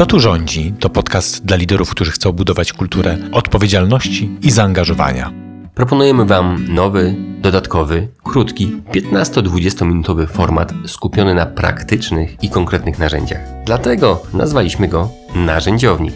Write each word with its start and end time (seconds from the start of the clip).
Kto 0.00 0.06
tu 0.06 0.20
rządzi? 0.20 0.72
To 0.80 0.90
podcast 0.90 1.44
dla 1.44 1.56
liderów, 1.56 1.90
którzy 1.90 2.10
chcą 2.10 2.32
budować 2.32 2.72
kulturę 2.72 3.18
odpowiedzialności 3.32 4.30
i 4.42 4.50
zaangażowania. 4.50 5.32
Proponujemy 5.74 6.24
Wam 6.24 6.74
nowy, 6.74 7.14
dodatkowy, 7.40 8.08
krótki, 8.22 8.82
15-20 8.92 9.86
minutowy 9.86 10.26
format 10.26 10.72
skupiony 10.86 11.34
na 11.34 11.46
praktycznych 11.46 12.36
i 12.42 12.50
konkretnych 12.50 12.98
narzędziach. 12.98 13.40
Dlatego 13.66 14.22
nazwaliśmy 14.34 14.88
go 14.88 15.10
Narzędziownik. 15.34 16.14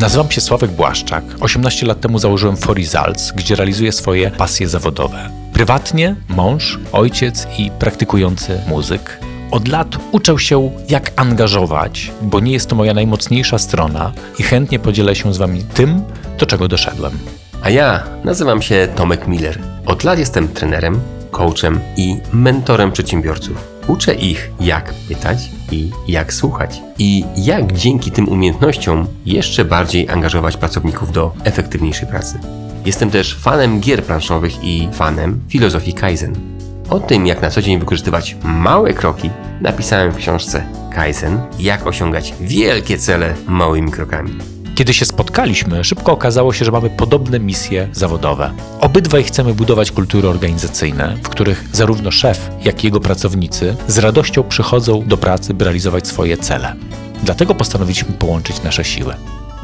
Nazywam 0.00 0.30
się 0.30 0.40
Sławek 0.40 0.70
Błaszczak. 0.70 1.24
18 1.40 1.86
lat 1.86 2.00
temu 2.00 2.18
założyłem 2.18 2.56
For 2.56 2.76
Results, 2.76 3.32
gdzie 3.32 3.54
realizuję 3.54 3.92
swoje 3.92 4.30
pasje 4.30 4.68
zawodowe. 4.68 5.30
Prywatnie 5.52 6.16
mąż, 6.28 6.78
ojciec 6.92 7.46
i 7.58 7.70
praktykujący 7.70 8.60
muzyk. 8.68 9.28
Od 9.50 9.68
lat 9.68 9.96
uczę 10.12 10.38
się, 10.38 10.70
jak 10.88 11.12
angażować, 11.16 12.12
bo 12.22 12.40
nie 12.40 12.52
jest 12.52 12.68
to 12.68 12.76
moja 12.76 12.94
najmocniejsza 12.94 13.58
strona 13.58 14.12
i 14.38 14.42
chętnie 14.42 14.78
podzielę 14.78 15.16
się 15.16 15.34
z 15.34 15.38
Wami 15.38 15.62
tym, 15.62 16.02
do 16.38 16.46
czego 16.46 16.68
doszedłem. 16.68 17.18
A 17.62 17.70
ja 17.70 18.02
nazywam 18.24 18.62
się 18.62 18.88
Tomek 18.96 19.26
Miller. 19.26 19.58
Od 19.86 20.04
lat 20.04 20.18
jestem 20.18 20.48
trenerem, 20.48 21.00
coachem 21.30 21.80
i 21.96 22.16
mentorem 22.32 22.92
przedsiębiorców. 22.92 23.78
Uczę 23.86 24.14
ich, 24.14 24.50
jak 24.60 24.94
pytać 25.08 25.38
i 25.72 25.90
jak 26.08 26.32
słuchać. 26.32 26.80
I 26.98 27.24
jak 27.36 27.72
dzięki 27.72 28.10
tym 28.10 28.28
umiejętnościom 28.28 29.06
jeszcze 29.26 29.64
bardziej 29.64 30.08
angażować 30.08 30.56
pracowników 30.56 31.12
do 31.12 31.32
efektywniejszej 31.44 32.08
pracy. 32.08 32.38
Jestem 32.84 33.10
też 33.10 33.34
fanem 33.34 33.80
gier 33.80 34.04
planszowych 34.04 34.64
i 34.64 34.88
fanem 34.92 35.40
filozofii 35.48 35.92
Kaizen. 35.92 36.57
O 36.90 37.00
tym, 37.00 37.26
jak 37.26 37.42
na 37.42 37.50
co 37.50 37.62
dzień 37.62 37.78
wykorzystywać 37.78 38.36
małe 38.44 38.92
kroki, 38.92 39.30
napisałem 39.60 40.12
w 40.12 40.16
książce 40.16 40.64
Kaizen 40.94 41.40
Jak 41.58 41.86
osiągać 41.86 42.34
wielkie 42.40 42.98
cele 42.98 43.34
małymi 43.46 43.90
krokami. 43.90 44.38
Kiedy 44.74 44.94
się 44.94 45.04
spotkaliśmy, 45.04 45.84
szybko 45.84 46.12
okazało 46.12 46.52
się, 46.52 46.64
że 46.64 46.70
mamy 46.70 46.90
podobne 46.90 47.40
misje 47.40 47.88
zawodowe. 47.92 48.52
Obydwaj 48.80 49.24
chcemy 49.24 49.54
budować 49.54 49.92
kultury 49.92 50.28
organizacyjne, 50.28 51.16
w 51.22 51.28
których 51.28 51.64
zarówno 51.72 52.10
szef, 52.10 52.50
jak 52.64 52.84
i 52.84 52.86
jego 52.86 53.00
pracownicy 53.00 53.76
z 53.86 53.98
radością 53.98 54.44
przychodzą 54.44 55.02
do 55.06 55.16
pracy, 55.16 55.54
by 55.54 55.64
realizować 55.64 56.06
swoje 56.06 56.36
cele. 56.36 56.74
Dlatego 57.22 57.54
postanowiliśmy 57.54 58.12
połączyć 58.12 58.62
nasze 58.62 58.84
siły. 58.84 59.14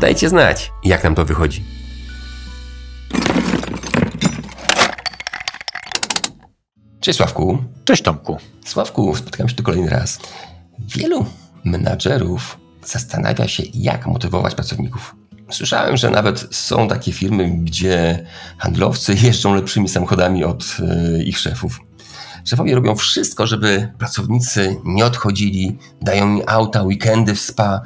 Dajcie 0.00 0.28
znać, 0.28 0.72
jak 0.84 1.04
nam 1.04 1.14
to 1.14 1.24
wychodzi. 1.24 1.64
Cześć 7.04 7.16
Sławku. 7.16 7.58
Cześć 7.84 8.02
Tomku. 8.02 8.36
Sławku, 8.64 9.16
spotkałem 9.16 9.48
się 9.48 9.54
tu 9.54 9.62
kolejny 9.62 9.90
raz. 9.90 10.18
Wielu 10.78 11.26
menadżerów 11.64 12.58
zastanawia 12.84 13.48
się, 13.48 13.62
jak 13.74 14.06
motywować 14.06 14.54
pracowników. 14.54 15.16
Słyszałem, 15.50 15.96
że 15.96 16.10
nawet 16.10 16.46
są 16.50 16.88
takie 16.88 17.12
firmy, 17.12 17.50
gdzie 17.50 18.26
handlowcy 18.58 19.14
jeżdżą 19.26 19.54
lepszymi 19.54 19.88
samochodami 19.88 20.44
od 20.44 20.76
e, 20.80 21.22
ich 21.22 21.38
szefów. 21.38 21.80
Szefowie 22.44 22.74
robią 22.74 22.96
wszystko, 22.96 23.46
żeby 23.46 23.92
pracownicy 23.98 24.76
nie 24.84 25.06
odchodzili, 25.06 25.78
dają 26.02 26.26
mi 26.26 26.42
auta, 26.46 26.82
weekendy 26.82 27.34
w 27.34 27.40
spa, 27.40 27.82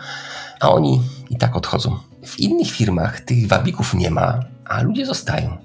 a 0.60 0.70
oni 0.70 1.02
i 1.30 1.36
tak 1.36 1.56
odchodzą. 1.56 1.98
W 2.26 2.38
innych 2.38 2.70
firmach 2.70 3.20
tych 3.20 3.48
wabików 3.48 3.94
nie 3.94 4.10
ma, 4.10 4.40
a 4.64 4.82
ludzie 4.82 5.06
zostają. 5.06 5.56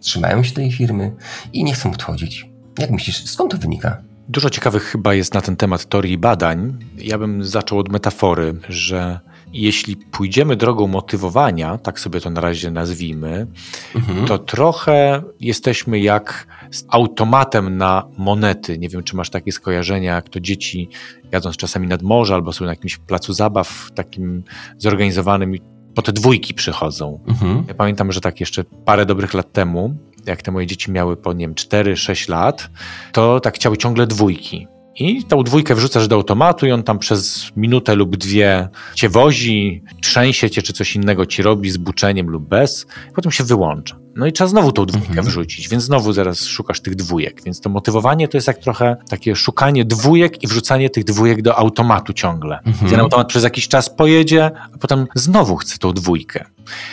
Trzymają 0.00 0.42
się 0.42 0.52
tej 0.52 0.72
firmy 0.72 1.16
i 1.52 1.64
nie 1.64 1.74
chcą 1.74 1.90
odchodzić. 1.90 2.55
Jak 2.78 2.90
myślisz, 2.90 3.24
skąd 3.24 3.50
to 3.50 3.58
wynika? 3.58 4.02
Dużo 4.28 4.50
ciekawych 4.50 4.82
chyba 4.82 5.14
jest 5.14 5.34
na 5.34 5.40
ten 5.40 5.56
temat 5.56 5.84
teorii 5.84 6.18
badań. 6.18 6.78
Ja 6.98 7.18
bym 7.18 7.44
zaczął 7.44 7.78
od 7.78 7.88
metafory, 7.88 8.54
że 8.68 9.20
jeśli 9.52 9.96
pójdziemy 9.96 10.56
drogą 10.56 10.86
motywowania, 10.86 11.78
tak 11.78 12.00
sobie 12.00 12.20
to 12.20 12.30
na 12.30 12.40
razie 12.40 12.70
nazwijmy, 12.70 13.46
mhm. 13.94 14.26
to 14.26 14.38
trochę 14.38 15.22
jesteśmy 15.40 16.00
jak 16.00 16.46
z 16.70 16.84
automatem 16.88 17.76
na 17.76 18.06
monety. 18.18 18.78
Nie 18.78 18.88
wiem, 18.88 19.02
czy 19.02 19.16
masz 19.16 19.30
takie 19.30 19.52
skojarzenia, 19.52 20.14
jak 20.14 20.28
to 20.28 20.40
dzieci 20.40 20.88
jadąc 21.32 21.56
czasami 21.56 21.88
nad 21.88 22.02
morze 22.02 22.34
albo 22.34 22.52
są 22.52 22.64
na 22.64 22.70
jakimś 22.70 22.96
placu 22.96 23.32
zabaw 23.32 23.90
takim 23.94 24.42
zorganizowanym 24.78 25.54
i 25.54 25.60
po 25.94 26.02
te 26.02 26.12
dwójki 26.12 26.54
przychodzą. 26.54 27.20
Mhm. 27.26 27.64
Ja 27.68 27.74
pamiętam, 27.74 28.12
że 28.12 28.20
tak 28.20 28.40
jeszcze 28.40 28.64
parę 28.64 29.06
dobrych 29.06 29.34
lat 29.34 29.52
temu 29.52 29.96
jak 30.26 30.42
te 30.42 30.50
moje 30.50 30.66
dzieci 30.66 30.90
miały 30.90 31.16
po, 31.16 31.34
wiem, 31.34 31.54
4-6 31.54 32.30
lat, 32.30 32.70
to 33.12 33.40
tak 33.40 33.54
chciały 33.54 33.76
ciągle 33.76 34.06
dwójki. 34.06 34.68
I 34.94 35.24
tą 35.24 35.42
dwójkę 35.42 35.74
wrzucasz 35.74 36.08
do 36.08 36.16
automatu 36.16 36.66
i 36.66 36.72
on 36.72 36.82
tam 36.82 36.98
przez 36.98 37.50
minutę 37.56 37.94
lub 37.94 38.16
dwie 38.16 38.68
cię 38.94 39.08
wozi, 39.08 39.82
trzęsie 40.00 40.50
cię 40.50 40.62
czy 40.62 40.72
coś 40.72 40.96
innego 40.96 41.26
ci 41.26 41.42
robi 41.42 41.70
z 41.70 41.76
buczeniem 41.76 42.30
lub 42.30 42.48
bez, 42.48 42.86
potem 43.14 43.32
się 43.32 43.44
wyłącza. 43.44 44.05
No 44.16 44.26
i 44.26 44.32
trzeba 44.32 44.48
znowu 44.48 44.72
tą 44.72 44.86
dwójkę 44.86 45.08
mhm. 45.08 45.26
wrzucić, 45.26 45.68
więc 45.68 45.82
znowu 45.84 46.12
zaraz 46.12 46.44
szukasz 46.44 46.80
tych 46.80 46.94
dwójek. 46.94 47.42
Więc 47.44 47.60
to 47.60 47.70
motywowanie 47.70 48.28
to 48.28 48.36
jest 48.36 48.46
jak 48.46 48.58
trochę 48.58 48.96
takie 49.08 49.36
szukanie 49.36 49.84
dwójek 49.84 50.42
i 50.42 50.46
wrzucanie 50.46 50.90
tych 50.90 51.04
dwójek 51.04 51.42
do 51.42 51.56
automatu 51.56 52.12
ciągle. 52.12 52.58
Mhm. 52.66 52.90
Ten 52.90 53.00
automat 53.00 53.28
przez 53.28 53.44
jakiś 53.44 53.68
czas 53.68 53.90
pojedzie, 53.90 54.50
a 54.74 54.78
potem 54.78 55.06
znowu 55.14 55.56
chce 55.56 55.78
tą 55.78 55.92
dwójkę. 55.92 56.44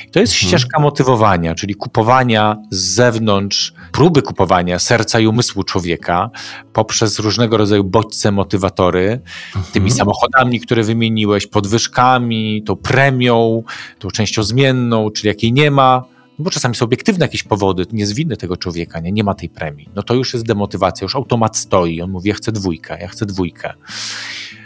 I 0.07 0.11
to 0.11 0.19
jest 0.19 0.34
mhm. 0.34 0.47
ścieżka 0.50 0.79
motywowania, 0.79 1.56
czyli 1.56 1.75
kupowania 1.75 2.57
z 2.69 2.78
zewnątrz, 2.78 3.73
próby 3.91 4.22
kupowania 4.22 4.79
serca 4.79 5.19
i 5.19 5.28
umysłu 5.28 5.63
człowieka 5.63 6.29
poprzez 6.73 7.19
różnego 7.19 7.57
rodzaju 7.57 7.84
bodźce, 7.84 8.31
motywatory, 8.31 9.19
tymi 9.53 9.85
mhm. 9.85 9.97
samochodami, 9.97 10.59
które 10.59 10.84
wymieniłeś, 10.84 11.47
podwyżkami, 11.47 12.63
tą 12.63 12.75
premią, 12.75 13.63
tą 14.00 14.11
częścią 14.11 14.44
zmienną, 14.44 15.11
czyli 15.11 15.28
jakiej 15.28 15.53
nie 15.53 15.72
ma, 15.72 16.12
bo 16.39 16.49
czasami 16.49 16.75
są 16.75 16.85
obiektywne 16.85 17.25
jakieś 17.25 17.44
powody, 17.44 17.85
nie 17.91 18.05
tego 18.38 18.57
człowieka, 18.57 18.99
nie, 18.99 19.11
nie 19.11 19.23
ma 19.23 19.33
tej 19.33 19.49
premii, 19.49 19.89
no 19.95 20.03
to 20.03 20.13
już 20.13 20.33
jest 20.33 20.45
demotywacja, 20.45 21.05
już 21.05 21.16
automat 21.16 21.57
stoi, 21.57 22.01
on 22.01 22.11
mówi, 22.11 22.29
ja 22.29 22.35
chcę 22.35 22.51
dwójkę, 22.51 22.97
ja 23.01 23.07
chcę 23.07 23.25
dwójkę. 23.25 23.73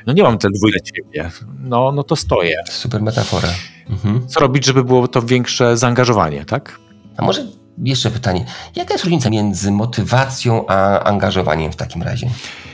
No 0.06 0.14
nie 0.14 0.24
mam 0.24 0.38
tę 0.38 0.48
dwójkę 0.56 0.82
ciebie, 0.82 1.32
no, 1.60 1.92
no 1.92 2.04
to 2.04 2.16
stoję. 2.16 2.64
Super 2.70 3.02
metafora. 3.02 3.50
Mhm. 3.90 4.28
Co 4.28 4.40
robić, 4.40 4.66
żeby 4.66 4.84
było 4.84 5.08
to 5.08 5.22
większe 5.22 5.78
zaangażowanie, 5.78 6.46
tak? 6.46 6.80
A 7.18 7.26
może 7.26 7.46
jeszcze 7.84 8.12
pytanie, 8.12 8.46
jaka 8.76 8.94
jest 8.94 9.04
różnica 9.04 9.30
między 9.30 9.72
motywacją 9.72 10.68
a 10.68 11.04
angażowaniem 11.04 11.72
w 11.72 11.76
takim 11.76 12.04
razie? 12.04 12.30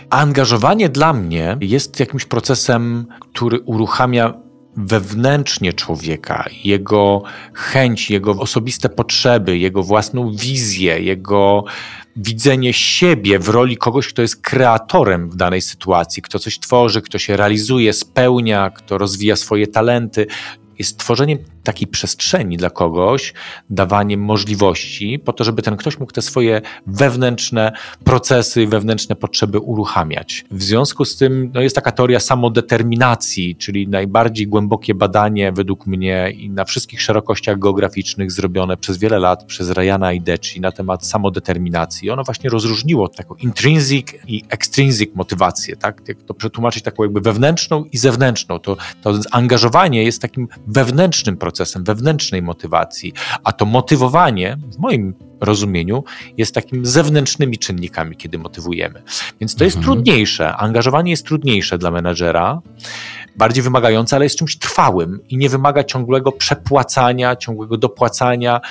Angażowanie 0.09 0.89
dla 0.89 1.13
mnie 1.13 1.57
jest 1.61 1.99
jakimś 1.99 2.25
procesem, 2.25 3.05
który 3.19 3.59
uruchamia 3.59 4.33
wewnętrznie 4.77 5.73
człowieka, 5.73 6.45
jego 6.63 7.23
chęć, 7.53 8.09
jego 8.09 8.31
osobiste 8.31 8.89
potrzeby, 8.89 9.57
jego 9.57 9.83
własną 9.83 10.35
wizję, 10.35 10.99
jego 10.99 11.63
widzenie 12.15 12.73
siebie 12.73 13.39
w 13.39 13.49
roli 13.49 13.77
kogoś, 13.77 14.07
kto 14.07 14.21
jest 14.21 14.41
kreatorem 14.41 15.29
w 15.29 15.35
danej 15.35 15.61
sytuacji, 15.61 16.23
kto 16.23 16.39
coś 16.39 16.59
tworzy, 16.59 17.01
kto 17.01 17.19
się 17.19 17.37
realizuje, 17.37 17.93
spełnia, 17.93 18.69
kto 18.69 18.97
rozwija 18.97 19.35
swoje 19.35 19.67
talenty, 19.67 20.27
jest 20.79 20.97
tworzeniem 20.97 21.39
takiej 21.63 21.87
przestrzeni 21.87 22.57
dla 22.57 22.69
kogoś, 22.69 23.33
dawaniem 23.69 24.19
możliwości 24.19 25.19
po 25.19 25.33
to, 25.33 25.43
żeby 25.43 25.61
ten 25.61 25.77
ktoś 25.77 25.99
mógł 25.99 26.11
te 26.11 26.21
swoje 26.21 26.61
wewnętrzne 26.87 27.71
procesy, 28.03 28.67
wewnętrzne 28.67 29.15
potrzeby 29.15 29.59
uruchamiać. 29.59 30.45
W 30.51 30.63
związku 30.63 31.05
z 31.05 31.17
tym 31.17 31.51
no 31.53 31.61
jest 31.61 31.75
taka 31.75 31.91
teoria 31.91 32.19
samodeterminacji, 32.19 33.55
czyli 33.55 33.87
najbardziej 33.87 34.47
głębokie 34.47 34.95
badanie 34.95 35.51
według 35.51 35.87
mnie 35.87 36.31
i 36.37 36.49
na 36.49 36.65
wszystkich 36.65 37.01
szerokościach 37.01 37.59
geograficznych 37.59 38.31
zrobione 38.31 38.77
przez 38.77 38.97
wiele 38.97 39.19
lat 39.19 39.43
przez 39.43 39.69
Ryana 39.69 40.13
Ideci 40.13 40.61
na 40.61 40.71
temat 40.71 41.05
samodeterminacji. 41.05 42.09
Ono 42.09 42.23
właśnie 42.23 42.49
rozróżniło 42.49 43.09
taką 43.09 43.35
intrinsic 43.35 44.07
i 44.27 44.43
extrinsic 44.49 45.15
motywację, 45.15 45.75
tak? 45.75 46.01
Jak 46.07 46.23
to 46.23 46.33
przetłumaczyć 46.33 46.83
taką 46.83 47.03
jakby 47.03 47.21
wewnętrzną 47.21 47.83
i 47.83 47.97
zewnętrzną. 47.97 48.59
To, 48.59 48.77
to 49.01 49.13
angażowanie 49.31 50.03
jest 50.03 50.21
takim 50.21 50.47
wewnętrznym 50.67 51.37
procesem, 51.37 51.52
procesem 51.53 51.83
wewnętrznej 51.83 52.41
motywacji, 52.41 53.13
a 53.43 53.51
to 53.51 53.65
motywowanie 53.65 54.57
w 54.71 54.79
moim 54.79 55.13
rozumieniu 55.41 56.03
jest 56.37 56.55
takim 56.55 56.85
zewnętrznymi 56.85 57.57
czynnikami, 57.57 58.17
kiedy 58.17 58.37
motywujemy. 58.37 59.03
Więc 59.39 59.55
to 59.55 59.63
jest 59.63 59.77
mhm. 59.77 59.93
trudniejsze. 59.93 60.55
Angażowanie 60.55 61.11
jest 61.11 61.25
trudniejsze 61.25 61.77
dla 61.77 61.91
menadżera, 61.91 62.61
bardziej 63.35 63.63
wymagające, 63.63 64.15
ale 64.15 64.25
jest 64.25 64.37
czymś 64.37 64.57
trwałym 64.57 65.19
i 65.29 65.37
nie 65.37 65.49
wymaga 65.49 65.83
ciągłego 65.83 66.31
przepłacania, 66.31 67.35
ciągłego 67.35 67.77
dopłacania 67.77 68.61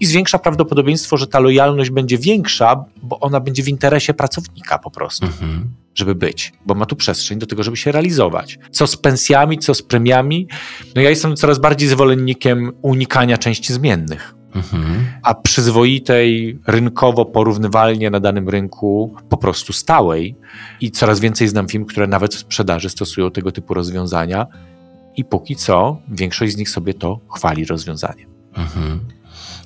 i 0.00 0.06
zwiększa 0.06 0.38
prawdopodobieństwo, 0.38 1.16
że 1.16 1.26
ta 1.26 1.40
lojalność 1.40 1.90
będzie 1.90 2.18
większa, 2.18 2.84
bo 3.02 3.20
ona 3.20 3.40
będzie 3.40 3.62
w 3.62 3.68
interesie 3.68 4.14
pracownika 4.14 4.78
po 4.78 4.90
prostu. 4.90 5.26
Mhm 5.26 5.80
żeby 6.00 6.14
być, 6.14 6.52
bo 6.66 6.74
ma 6.74 6.86
tu 6.86 6.96
przestrzeń 6.96 7.38
do 7.38 7.46
tego, 7.46 7.62
żeby 7.62 7.76
się 7.76 7.92
realizować. 7.92 8.58
Co 8.70 8.86
z 8.86 8.96
pensjami, 8.96 9.58
co 9.58 9.74
z 9.74 9.82
premiami? 9.82 10.48
No 10.94 11.02
ja 11.02 11.10
jestem 11.10 11.36
coraz 11.36 11.58
bardziej 11.58 11.88
zwolennikiem 11.88 12.72
unikania 12.82 13.38
części 13.38 13.72
zmiennych. 13.72 14.34
mhm. 14.54 15.06
a 15.22 15.34
przyzwoitej, 15.34 16.58
rynkowo 16.66 17.24
porównywalnie 17.24 18.10
na 18.10 18.20
danym 18.20 18.48
rynku, 18.48 19.14
po 19.28 19.36
prostu 19.36 19.72
stałej. 19.72 20.36
I 20.80 20.90
coraz 20.90 21.20
więcej 21.20 21.48
znam 21.48 21.68
firm, 21.68 21.84
które 21.84 22.06
nawet 22.06 22.34
w 22.34 22.38
sprzedaży 22.38 22.90
stosują 22.90 23.30
tego 23.30 23.52
typu 23.52 23.74
rozwiązania. 23.74 24.46
I 25.16 25.24
póki 25.24 25.56
co 25.56 25.98
większość 26.08 26.52
z 26.52 26.56
nich 26.56 26.70
sobie 26.70 26.94
to 26.94 27.20
chwali 27.36 27.64
rozwiązanie. 27.64 28.26
Mhm. 28.56 29.00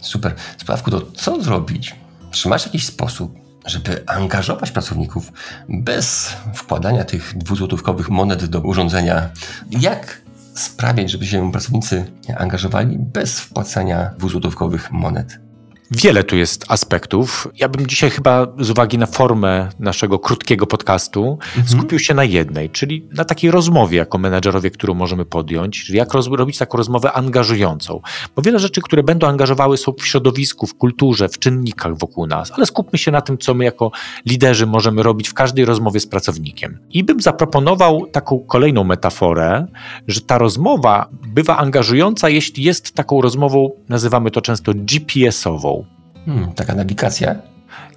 Super. 0.00 0.34
Sprawku, 0.58 0.90
to 0.90 1.00
co 1.00 1.42
zrobić? 1.42 1.94
Czy 2.30 2.48
masz 2.48 2.66
jakiś 2.66 2.86
sposób, 2.86 3.43
żeby 3.66 4.02
angażować 4.06 4.70
pracowników 4.70 5.32
bez 5.68 6.36
wkładania 6.54 7.04
tych 7.04 7.38
dwuzłotówkowych 7.38 8.10
monet 8.10 8.44
do 8.44 8.60
urządzenia? 8.60 9.28
Jak 9.70 10.20
sprawiać, 10.54 11.10
żeby 11.10 11.26
się 11.26 11.52
pracownicy 11.52 12.12
angażowali 12.36 12.98
bez 12.98 13.40
wpłacania 13.40 14.10
dwuzłotówkowych 14.18 14.92
monet? 14.92 15.43
Wiele 15.90 16.24
tu 16.24 16.36
jest 16.36 16.64
aspektów. 16.68 17.48
Ja 17.56 17.68
bym 17.68 17.86
dzisiaj 17.86 18.10
chyba 18.10 18.46
z 18.60 18.70
uwagi 18.70 18.98
na 18.98 19.06
formę 19.06 19.68
naszego 19.78 20.18
krótkiego 20.18 20.66
podcastu 20.66 21.38
mhm. 21.56 21.68
skupił 21.68 21.98
się 21.98 22.14
na 22.14 22.24
jednej, 22.24 22.70
czyli 22.70 23.08
na 23.12 23.24
takiej 23.24 23.50
rozmowie 23.50 23.98
jako 23.98 24.18
menedżerowie, 24.18 24.70
którą 24.70 24.94
możemy 24.94 25.24
podjąć, 25.24 25.84
czyli 25.84 25.98
jak 25.98 26.14
robić 26.14 26.58
taką 26.58 26.78
rozmowę 26.78 27.12
angażującą. 27.12 28.00
Bo 28.36 28.42
wiele 28.42 28.58
rzeczy, 28.58 28.82
które 28.82 29.02
będą 29.02 29.26
angażowały 29.26 29.76
są 29.76 29.92
w 29.92 30.06
środowisku, 30.06 30.66
w 30.66 30.74
kulturze, 30.74 31.28
w 31.28 31.38
czynnikach 31.38 31.98
wokół 31.98 32.26
nas, 32.26 32.52
ale 32.52 32.66
skupmy 32.66 32.98
się 32.98 33.10
na 33.10 33.20
tym, 33.20 33.38
co 33.38 33.54
my 33.54 33.64
jako 33.64 33.90
liderzy 34.26 34.66
możemy 34.66 35.02
robić 35.02 35.28
w 35.28 35.34
każdej 35.34 35.64
rozmowie 35.64 36.00
z 36.00 36.06
pracownikiem. 36.06 36.78
I 36.90 37.04
bym 37.04 37.20
zaproponował 37.20 38.06
taką 38.06 38.38
kolejną 38.38 38.84
metaforę, 38.84 39.66
że 40.08 40.20
ta 40.20 40.38
rozmowa 40.38 41.08
bywa 41.26 41.56
angażująca, 41.56 42.28
jeśli 42.28 42.64
jest 42.64 42.94
taką 42.94 43.20
rozmową, 43.20 43.70
nazywamy 43.88 44.30
to 44.30 44.40
często 44.40 44.72
GPS-ową. 44.74 45.83
Hmm, 46.26 46.52
taka 46.52 46.74
nawigacja? 46.74 47.34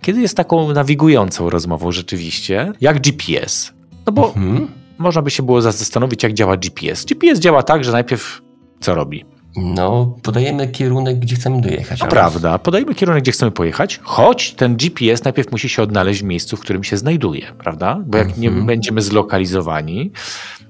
Kiedy 0.01 0.21
jest 0.21 0.37
taką 0.37 0.73
nawigującą 0.73 1.49
rozmową 1.49 1.91
rzeczywiście, 1.91 2.73
jak 2.81 3.01
GPS. 3.01 3.73
No 4.05 4.11
bo 4.11 4.27
mhm. 4.27 4.67
można 4.97 5.21
by 5.21 5.31
się 5.31 5.43
było 5.43 5.61
zastanowić, 5.61 6.23
jak 6.23 6.33
działa 6.33 6.57
GPS. 6.57 7.05
GPS 7.05 7.39
działa 7.39 7.63
tak, 7.63 7.83
że 7.83 7.91
najpierw 7.91 8.41
co 8.79 8.95
robi? 8.95 9.25
No, 9.57 10.15
podajemy 10.23 10.67
kierunek, 10.67 11.19
gdzie 11.19 11.35
chcemy 11.35 11.61
dojechać. 11.61 11.99
To 11.99 12.05
ale... 12.05 12.11
prawda, 12.11 12.59
podajemy 12.59 12.95
kierunek, 12.95 13.23
gdzie 13.23 13.31
chcemy 13.31 13.51
pojechać, 13.51 13.99
choć 14.03 14.53
ten 14.53 14.75
GPS 14.75 15.23
najpierw 15.23 15.51
musi 15.51 15.69
się 15.69 15.81
odnaleźć 15.81 16.21
w 16.21 16.23
miejscu, 16.23 16.57
w 16.57 16.59
którym 16.59 16.83
się 16.83 16.97
znajduje, 16.97 17.47
prawda? 17.57 18.03
Bo 18.05 18.17
jak 18.17 18.37
nie 18.37 18.47
mhm. 18.47 18.65
będziemy 18.65 19.01
zlokalizowani, 19.01 20.11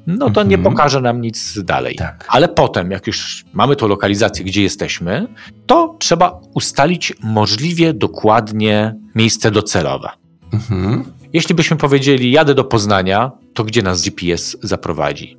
no 0.08 0.30
to 0.30 0.44
nie 0.44 0.56
mhm. 0.56 0.74
pokaże 0.74 1.02
nam 1.02 1.22
nic 1.22 1.60
dalej. 1.64 1.96
Tak. 1.96 2.26
Ale 2.30 2.48
potem, 2.48 2.92
jak 2.92 3.08
już 3.08 3.46
mamy 3.54 3.76
tą 3.76 3.88
lokalizację, 3.88 4.46
gdzie 4.46 4.64
jesteśmy, 4.64 5.28
to 5.66 5.96
trzeba 6.00 6.42
ustalić 6.54 7.14
możliwie 7.24 7.94
dokładnie 7.94 8.96
miejsce 9.16 9.52
docelowe. 9.52 10.10
Mhm. 10.54 11.04
Jeśli 11.34 11.56
byśmy 11.56 11.78
powiedzieli, 11.78 12.32
jadę 12.32 12.54
do 12.56 12.64
Poznania, 12.64 13.32
to 13.54 13.64
gdzie 13.64 13.82
nas 13.82 14.02
GPS 14.02 14.58
zaprowadzi? 14.64 15.38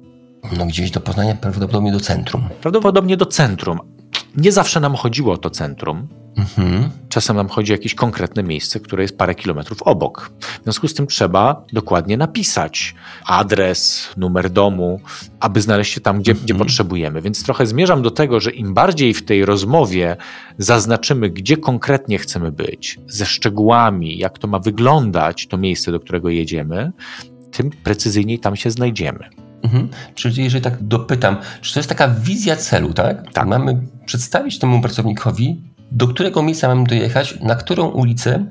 No 0.58 0.66
gdzieś 0.66 0.90
do 0.90 1.00
Poznania, 1.00 1.34
prawdopodobnie 1.34 1.92
do 1.92 2.00
centrum. 2.00 2.48
Prawdopodobnie 2.60 3.16
do 3.16 3.26
centrum. 3.26 3.78
Nie 4.36 4.52
zawsze 4.52 4.80
nam 4.80 4.94
chodziło 4.94 5.32
o 5.32 5.36
to 5.36 5.50
centrum. 5.50 6.08
Mhm. 6.38 6.90
Czasem 7.08 7.36
nam 7.36 7.48
chodzi 7.48 7.72
o 7.72 7.74
jakieś 7.74 7.94
konkretne 7.94 8.42
miejsce, 8.42 8.80
które 8.80 9.02
jest 9.02 9.18
parę 9.18 9.34
kilometrów 9.34 9.82
obok. 9.82 10.30
W 10.60 10.64
związku 10.64 10.88
z 10.88 10.94
tym 10.94 11.06
trzeba 11.06 11.64
dokładnie 11.72 12.16
napisać 12.16 12.94
adres, 13.26 14.08
numer 14.16 14.50
domu, 14.50 15.00
aby 15.40 15.60
znaleźć 15.60 15.92
się 15.92 16.00
tam, 16.00 16.20
gdzie, 16.20 16.32
mhm. 16.32 16.44
gdzie 16.44 16.54
potrzebujemy. 16.54 17.22
Więc 17.22 17.44
trochę 17.44 17.66
zmierzam 17.66 18.02
do 18.02 18.10
tego, 18.10 18.40
że 18.40 18.50
im 18.50 18.74
bardziej 18.74 19.14
w 19.14 19.24
tej 19.24 19.44
rozmowie 19.44 20.16
zaznaczymy, 20.58 21.30
gdzie 21.30 21.56
konkretnie 21.56 22.18
chcemy 22.18 22.52
być, 22.52 22.98
ze 23.06 23.26
szczegółami, 23.26 24.18
jak 24.18 24.38
to 24.38 24.48
ma 24.48 24.58
wyglądać, 24.58 25.46
to 25.46 25.58
miejsce, 25.58 25.92
do 25.92 26.00
którego 26.00 26.28
jedziemy, 26.28 26.92
tym 27.50 27.70
precyzyjniej 27.70 28.38
tam 28.38 28.56
się 28.56 28.70
znajdziemy. 28.70 29.30
Mhm. 29.62 29.88
Czyli 30.14 30.44
jeżeli 30.44 30.64
tak 30.64 30.82
dopytam, 30.82 31.36
czy 31.60 31.74
to 31.74 31.80
jest 31.80 31.88
taka 31.88 32.08
wizja 32.08 32.56
celu, 32.56 32.92
tak? 32.92 33.32
Tak. 33.32 33.46
Mamy 33.46 33.80
przedstawić 34.06 34.58
temu 34.58 34.80
pracownikowi, 34.80 35.62
do 35.90 36.08
którego 36.08 36.42
miejsca 36.42 36.68
mamy 36.68 36.84
dojechać, 36.84 37.40
na 37.40 37.54
którą 37.54 37.88
ulicę, 37.88 38.44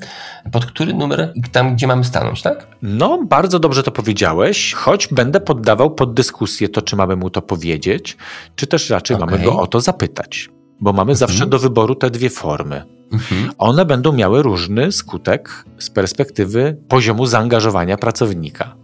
pod 0.51 0.65
który 0.65 0.93
numer 0.93 1.31
i 1.35 1.41
tam, 1.41 1.75
gdzie 1.75 1.87
mamy 1.87 2.03
stanąć, 2.03 2.41
tak? 2.41 2.67
No, 2.81 3.19
bardzo 3.23 3.59
dobrze 3.59 3.83
to 3.83 3.91
powiedziałeś, 3.91 4.73
choć 4.73 5.07
będę 5.07 5.39
poddawał 5.39 5.95
pod 5.95 6.13
dyskusję 6.13 6.69
to, 6.69 6.81
czy 6.81 6.95
mamy 6.95 7.15
mu 7.15 7.29
to 7.29 7.41
powiedzieć, 7.41 8.17
czy 8.55 8.67
też 8.67 8.89
raczej 8.89 9.17
okay. 9.17 9.29
mamy 9.29 9.43
go 9.43 9.59
o 9.59 9.67
to 9.67 9.81
zapytać. 9.81 10.49
Bo 10.79 10.93
mamy 10.93 11.11
mhm. 11.11 11.15
zawsze 11.15 11.47
do 11.47 11.59
wyboru 11.59 11.95
te 11.95 12.09
dwie 12.09 12.29
formy. 12.29 12.83
Mhm. 13.11 13.51
One 13.57 13.85
będą 13.85 14.13
miały 14.13 14.43
różny 14.43 14.91
skutek 14.91 15.65
z 15.79 15.89
perspektywy 15.89 16.77
poziomu 16.87 17.25
zaangażowania 17.25 17.97
pracownika. 17.97 18.75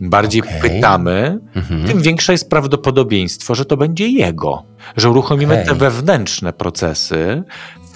Im 0.00 0.10
bardziej 0.10 0.42
okay. 0.42 0.60
pytamy, 0.60 1.40
mhm. 1.54 1.84
tym 1.84 2.02
większe 2.02 2.32
jest 2.32 2.50
prawdopodobieństwo, 2.50 3.54
że 3.54 3.64
to 3.64 3.76
będzie 3.76 4.08
jego, 4.08 4.62
że 4.96 5.10
uruchomimy 5.10 5.54
okay. 5.54 5.66
te 5.66 5.74
wewnętrzne 5.74 6.52
procesy, 6.52 7.42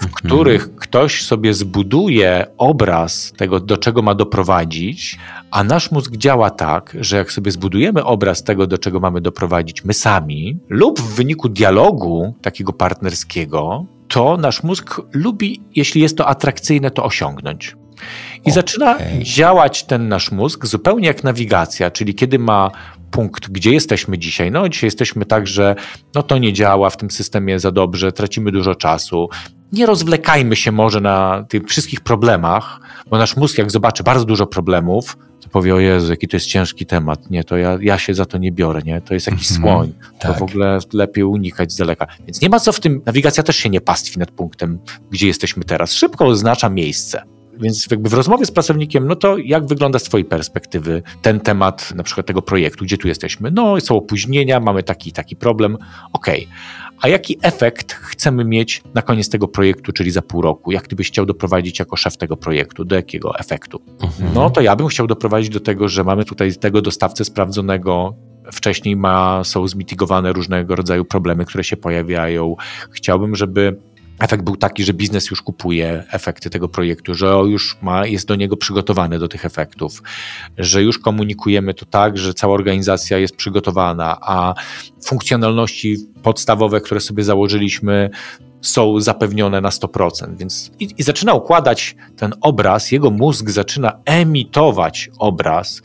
w 0.02 0.14
których 0.14 0.74
ktoś 0.76 1.24
sobie 1.24 1.54
zbuduje 1.54 2.46
obraz 2.58 3.32
tego, 3.36 3.60
do 3.60 3.76
czego 3.76 4.02
ma 4.02 4.14
doprowadzić, 4.14 5.18
a 5.50 5.64
nasz 5.64 5.90
mózg 5.90 6.16
działa 6.16 6.50
tak, 6.50 6.96
że 7.00 7.16
jak 7.16 7.32
sobie 7.32 7.50
zbudujemy 7.50 8.04
obraz 8.04 8.44
tego, 8.44 8.66
do 8.66 8.78
czego 8.78 9.00
mamy 9.00 9.20
doprowadzić 9.20 9.84
my 9.84 9.94
sami, 9.94 10.58
lub 10.68 11.00
w 11.00 11.14
wyniku 11.14 11.48
dialogu 11.48 12.34
takiego 12.42 12.72
partnerskiego, 12.72 13.86
to 14.08 14.36
nasz 14.36 14.62
mózg 14.62 15.00
lubi, 15.12 15.62
jeśli 15.74 16.00
jest 16.00 16.16
to 16.16 16.26
atrakcyjne, 16.26 16.90
to 16.90 17.04
osiągnąć. 17.04 17.76
I 18.36 18.40
okay. 18.40 18.52
zaczyna 18.52 18.98
działać 19.22 19.84
ten 19.84 20.08
nasz 20.08 20.32
mózg 20.32 20.66
zupełnie 20.66 21.06
jak 21.06 21.24
nawigacja, 21.24 21.90
czyli 21.90 22.14
kiedy 22.14 22.38
ma 22.38 22.70
punkt, 23.10 23.48
gdzie 23.48 23.72
jesteśmy 23.72 24.18
dzisiaj. 24.18 24.50
No, 24.50 24.68
dzisiaj 24.68 24.86
jesteśmy 24.86 25.24
tak, 25.26 25.46
że 25.46 25.76
no, 26.14 26.22
to 26.22 26.38
nie 26.38 26.52
działa 26.52 26.90
w 26.90 26.96
tym 26.96 27.10
systemie 27.10 27.58
za 27.58 27.70
dobrze, 27.70 28.12
tracimy 28.12 28.52
dużo 28.52 28.74
czasu. 28.74 29.28
Nie 29.72 29.86
rozwlekajmy 29.86 30.56
się 30.56 30.72
może 30.72 31.00
na 31.00 31.44
tych 31.48 31.62
wszystkich 31.66 32.00
problemach, 32.00 32.80
bo 33.10 33.18
nasz 33.18 33.36
mózg, 33.36 33.58
jak 33.58 33.70
zobaczy 33.70 34.02
bardzo 34.02 34.24
dużo 34.24 34.46
problemów, 34.46 35.16
to 35.40 35.48
powie, 35.48 35.74
o 35.74 35.78
Jezu, 35.78 36.10
jaki 36.10 36.28
to 36.28 36.36
jest 36.36 36.46
ciężki 36.46 36.86
temat, 36.86 37.30
nie, 37.30 37.44
to 37.44 37.56
ja, 37.56 37.78
ja 37.80 37.98
się 37.98 38.14
za 38.14 38.26
to 38.26 38.38
nie 38.38 38.52
biorę, 38.52 38.82
nie, 38.84 39.00
to 39.00 39.14
jest 39.14 39.26
jakiś 39.26 39.50
mm 39.50 39.62
-hmm, 39.62 39.64
słoń, 39.64 39.92
tak. 40.18 40.32
to 40.32 40.38
w 40.38 40.42
ogóle 40.42 40.78
lepiej 40.92 41.24
unikać 41.24 41.72
z 41.72 41.76
daleka. 41.76 42.06
Więc 42.26 42.40
nie 42.40 42.48
ma 42.48 42.60
co 42.60 42.72
w 42.72 42.80
tym, 42.80 43.02
nawigacja 43.06 43.42
też 43.42 43.56
się 43.56 43.70
nie 43.70 43.80
pastwi 43.80 44.18
nad 44.18 44.30
punktem, 44.30 44.78
gdzie 45.10 45.26
jesteśmy 45.26 45.64
teraz. 45.64 45.92
Szybko 45.92 46.26
oznacza 46.26 46.68
miejsce. 46.68 47.22
Więc 47.60 47.86
jakby 47.90 48.08
w 48.08 48.12
rozmowie 48.12 48.46
z 48.46 48.50
pracownikiem, 48.50 49.08
no 49.08 49.16
to 49.16 49.38
jak 49.38 49.66
wygląda 49.66 49.98
z 49.98 50.02
Twojej 50.02 50.24
perspektywy 50.24 51.02
ten 51.22 51.40
temat 51.40 51.94
na 51.94 52.02
przykład 52.02 52.26
tego 52.26 52.42
projektu, 52.42 52.84
gdzie 52.84 52.98
tu 52.98 53.08
jesteśmy? 53.08 53.50
No, 53.50 53.80
są 53.80 53.96
opóźnienia, 53.96 54.60
mamy 54.60 54.82
taki 54.82 55.12
taki 55.12 55.36
problem. 55.36 55.78
Okej, 56.12 56.46
okay. 56.46 56.96
a 57.00 57.08
jaki 57.08 57.38
efekt 57.42 57.92
chcemy 57.92 58.44
mieć 58.44 58.82
na 58.94 59.02
koniec 59.02 59.28
tego 59.28 59.48
projektu, 59.48 59.92
czyli 59.92 60.10
za 60.10 60.22
pół 60.22 60.42
roku? 60.42 60.72
Jak 60.72 60.88
Ty 60.88 60.96
byś 60.96 61.08
chciał 61.08 61.26
doprowadzić 61.26 61.78
jako 61.78 61.96
szef 61.96 62.16
tego 62.16 62.36
projektu? 62.36 62.84
Do 62.84 62.96
jakiego 62.96 63.38
efektu? 63.38 63.82
Mhm. 64.02 64.34
No 64.34 64.50
to 64.50 64.60
ja 64.60 64.76
bym 64.76 64.86
chciał 64.86 65.06
doprowadzić 65.06 65.50
do 65.50 65.60
tego, 65.60 65.88
że 65.88 66.04
mamy 66.04 66.24
tutaj 66.24 66.56
tego 66.56 66.82
dostawcę 66.82 67.24
sprawdzonego, 67.24 68.14
wcześniej 68.52 68.96
ma, 68.96 69.44
są 69.44 69.68
zmitigowane 69.68 70.32
różnego 70.32 70.76
rodzaju 70.76 71.04
problemy, 71.04 71.44
które 71.44 71.64
się 71.64 71.76
pojawiają. 71.76 72.56
Chciałbym, 72.90 73.36
żeby 73.36 73.76
efekt 74.22 74.44
był 74.44 74.56
taki, 74.56 74.84
że 74.84 74.92
biznes 74.92 75.30
już 75.30 75.42
kupuje 75.42 76.04
efekty 76.10 76.50
tego 76.50 76.68
projektu, 76.68 77.14
że 77.14 77.26
już 77.26 77.76
ma, 77.82 78.06
jest 78.06 78.28
do 78.28 78.36
niego 78.36 78.56
przygotowany 78.56 79.18
do 79.18 79.28
tych 79.28 79.44
efektów, 79.44 80.02
że 80.58 80.82
już 80.82 80.98
komunikujemy 80.98 81.74
to 81.74 81.86
tak, 81.86 82.18
że 82.18 82.34
cała 82.34 82.54
organizacja 82.54 83.18
jest 83.18 83.36
przygotowana, 83.36 84.18
a 84.20 84.54
funkcjonalności 85.04 85.96
podstawowe, 86.22 86.80
które 86.80 87.00
sobie 87.00 87.24
założyliśmy, 87.24 88.10
są 88.60 89.00
zapewnione 89.00 89.60
na 89.60 89.68
100%. 89.68 90.36
Więc 90.36 90.70
i, 90.80 90.88
i, 90.98 91.02
zaczyna 91.02 91.34
układać 91.34 91.96
ten 92.16 92.32
obraz, 92.40 92.92
jego 92.92 93.10
mózg 93.10 93.50
zaczyna 93.50 93.92
emitować 94.04 95.10
obraz, 95.18 95.82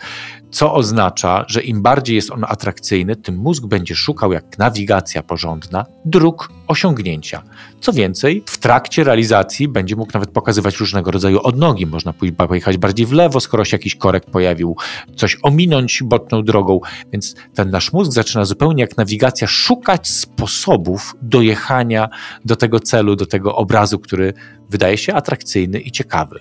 co 0.52 0.74
oznacza, 0.74 1.46
że 1.48 1.62
im 1.62 1.82
bardziej 1.82 2.16
jest 2.16 2.32
on 2.32 2.46
atrakcyjny, 2.48 3.16
tym 3.16 3.38
mózg 3.38 3.66
będzie 3.66 3.96
szukał, 3.96 4.34
jak 4.34 4.58
nawigacja 4.58 5.24
porządna, 5.24 5.86
dróg 6.06 6.50
osiągnięcia. 6.68 7.44
Co 7.82 7.94
więcej, 7.94 8.44
w 8.46 8.58
trakcie 8.58 9.04
realizacji 9.04 9.68
będzie 9.68 9.96
mógł 9.96 10.12
nawet 10.14 10.32
pokazywać 10.32 10.78
różnego 10.80 11.12
rodzaju 11.12 11.40
odnogi. 11.44 11.86
Można 11.86 12.14
pojechać 12.38 12.78
bardziej 12.78 13.06
w 13.06 13.12
lewo, 13.12 13.40
skoro 13.40 13.66
się 13.66 13.76
jakiś 13.76 13.96
korek 13.96 14.26
pojawił, 14.26 14.76
coś 15.16 15.38
ominąć 15.44 16.04
boczną 16.04 16.44
drogą. 16.44 16.80
Więc 17.12 17.36
ten 17.54 17.70
nasz 17.70 17.94
mózg 17.94 18.12
zaczyna 18.12 18.46
zupełnie 18.46 18.82
jak 18.82 18.98
nawigacja 18.98 19.48
szukać 19.48 20.10
sposobów 20.10 21.16
dojechania 21.22 22.10
do 22.46 22.56
tego 22.56 22.80
celu, 22.80 23.16
do 23.16 23.26
tego 23.26 23.56
obrazu, 23.56 24.00
który 24.00 24.34
wydaje 24.70 24.98
się 24.98 25.14
atrakcyjny 25.14 25.80
i 25.80 25.92
ciekawy. 25.92 26.40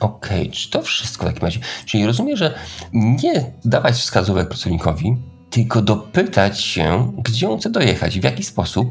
Okej, 0.00 0.40
okay, 0.40 0.52
czy 0.52 0.70
to 0.70 0.82
wszystko 0.82 1.24
w 1.24 1.28
takim 1.28 1.42
razie? 1.42 1.60
Czyli 1.86 2.06
rozumiem, 2.06 2.36
że 2.36 2.54
nie 2.92 3.52
dawać 3.64 3.94
wskazówek 3.94 4.48
pracownikowi, 4.48 5.16
tylko 5.50 5.82
dopytać 5.82 6.60
się, 6.60 7.12
gdzie 7.24 7.50
on 7.50 7.58
chce 7.58 7.70
dojechać, 7.70 8.20
w 8.20 8.24
jaki 8.24 8.44
sposób 8.44 8.88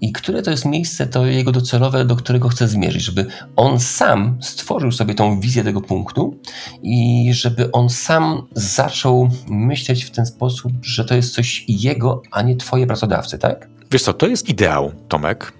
i 0.00 0.12
które 0.12 0.42
to 0.42 0.50
jest 0.50 0.64
miejsce 0.64 1.06
to 1.06 1.26
jego 1.26 1.52
docelowe, 1.52 2.04
do 2.04 2.16
którego 2.16 2.48
chce 2.48 2.68
zmierzyć, 2.68 3.02
żeby 3.02 3.26
on 3.56 3.80
sam 3.80 4.38
stworzył 4.40 4.92
sobie 4.92 5.14
tą 5.14 5.40
wizję 5.40 5.64
tego 5.64 5.80
punktu 5.80 6.40
i 6.82 7.28
żeby 7.32 7.72
on 7.72 7.90
sam 7.90 8.48
zaczął 8.52 9.30
myśleć 9.48 10.04
w 10.04 10.10
ten 10.10 10.26
sposób, 10.26 10.72
że 10.82 11.04
to 11.04 11.14
jest 11.14 11.34
coś 11.34 11.64
jego, 11.68 12.22
a 12.30 12.42
nie 12.42 12.56
twoje 12.56 12.86
pracodawcy, 12.86 13.38
tak? 13.38 13.68
Wiesz 13.90 14.02
co, 14.02 14.12
to 14.12 14.26
jest 14.26 14.48
ideał, 14.48 14.92
Tomek, 15.08 15.52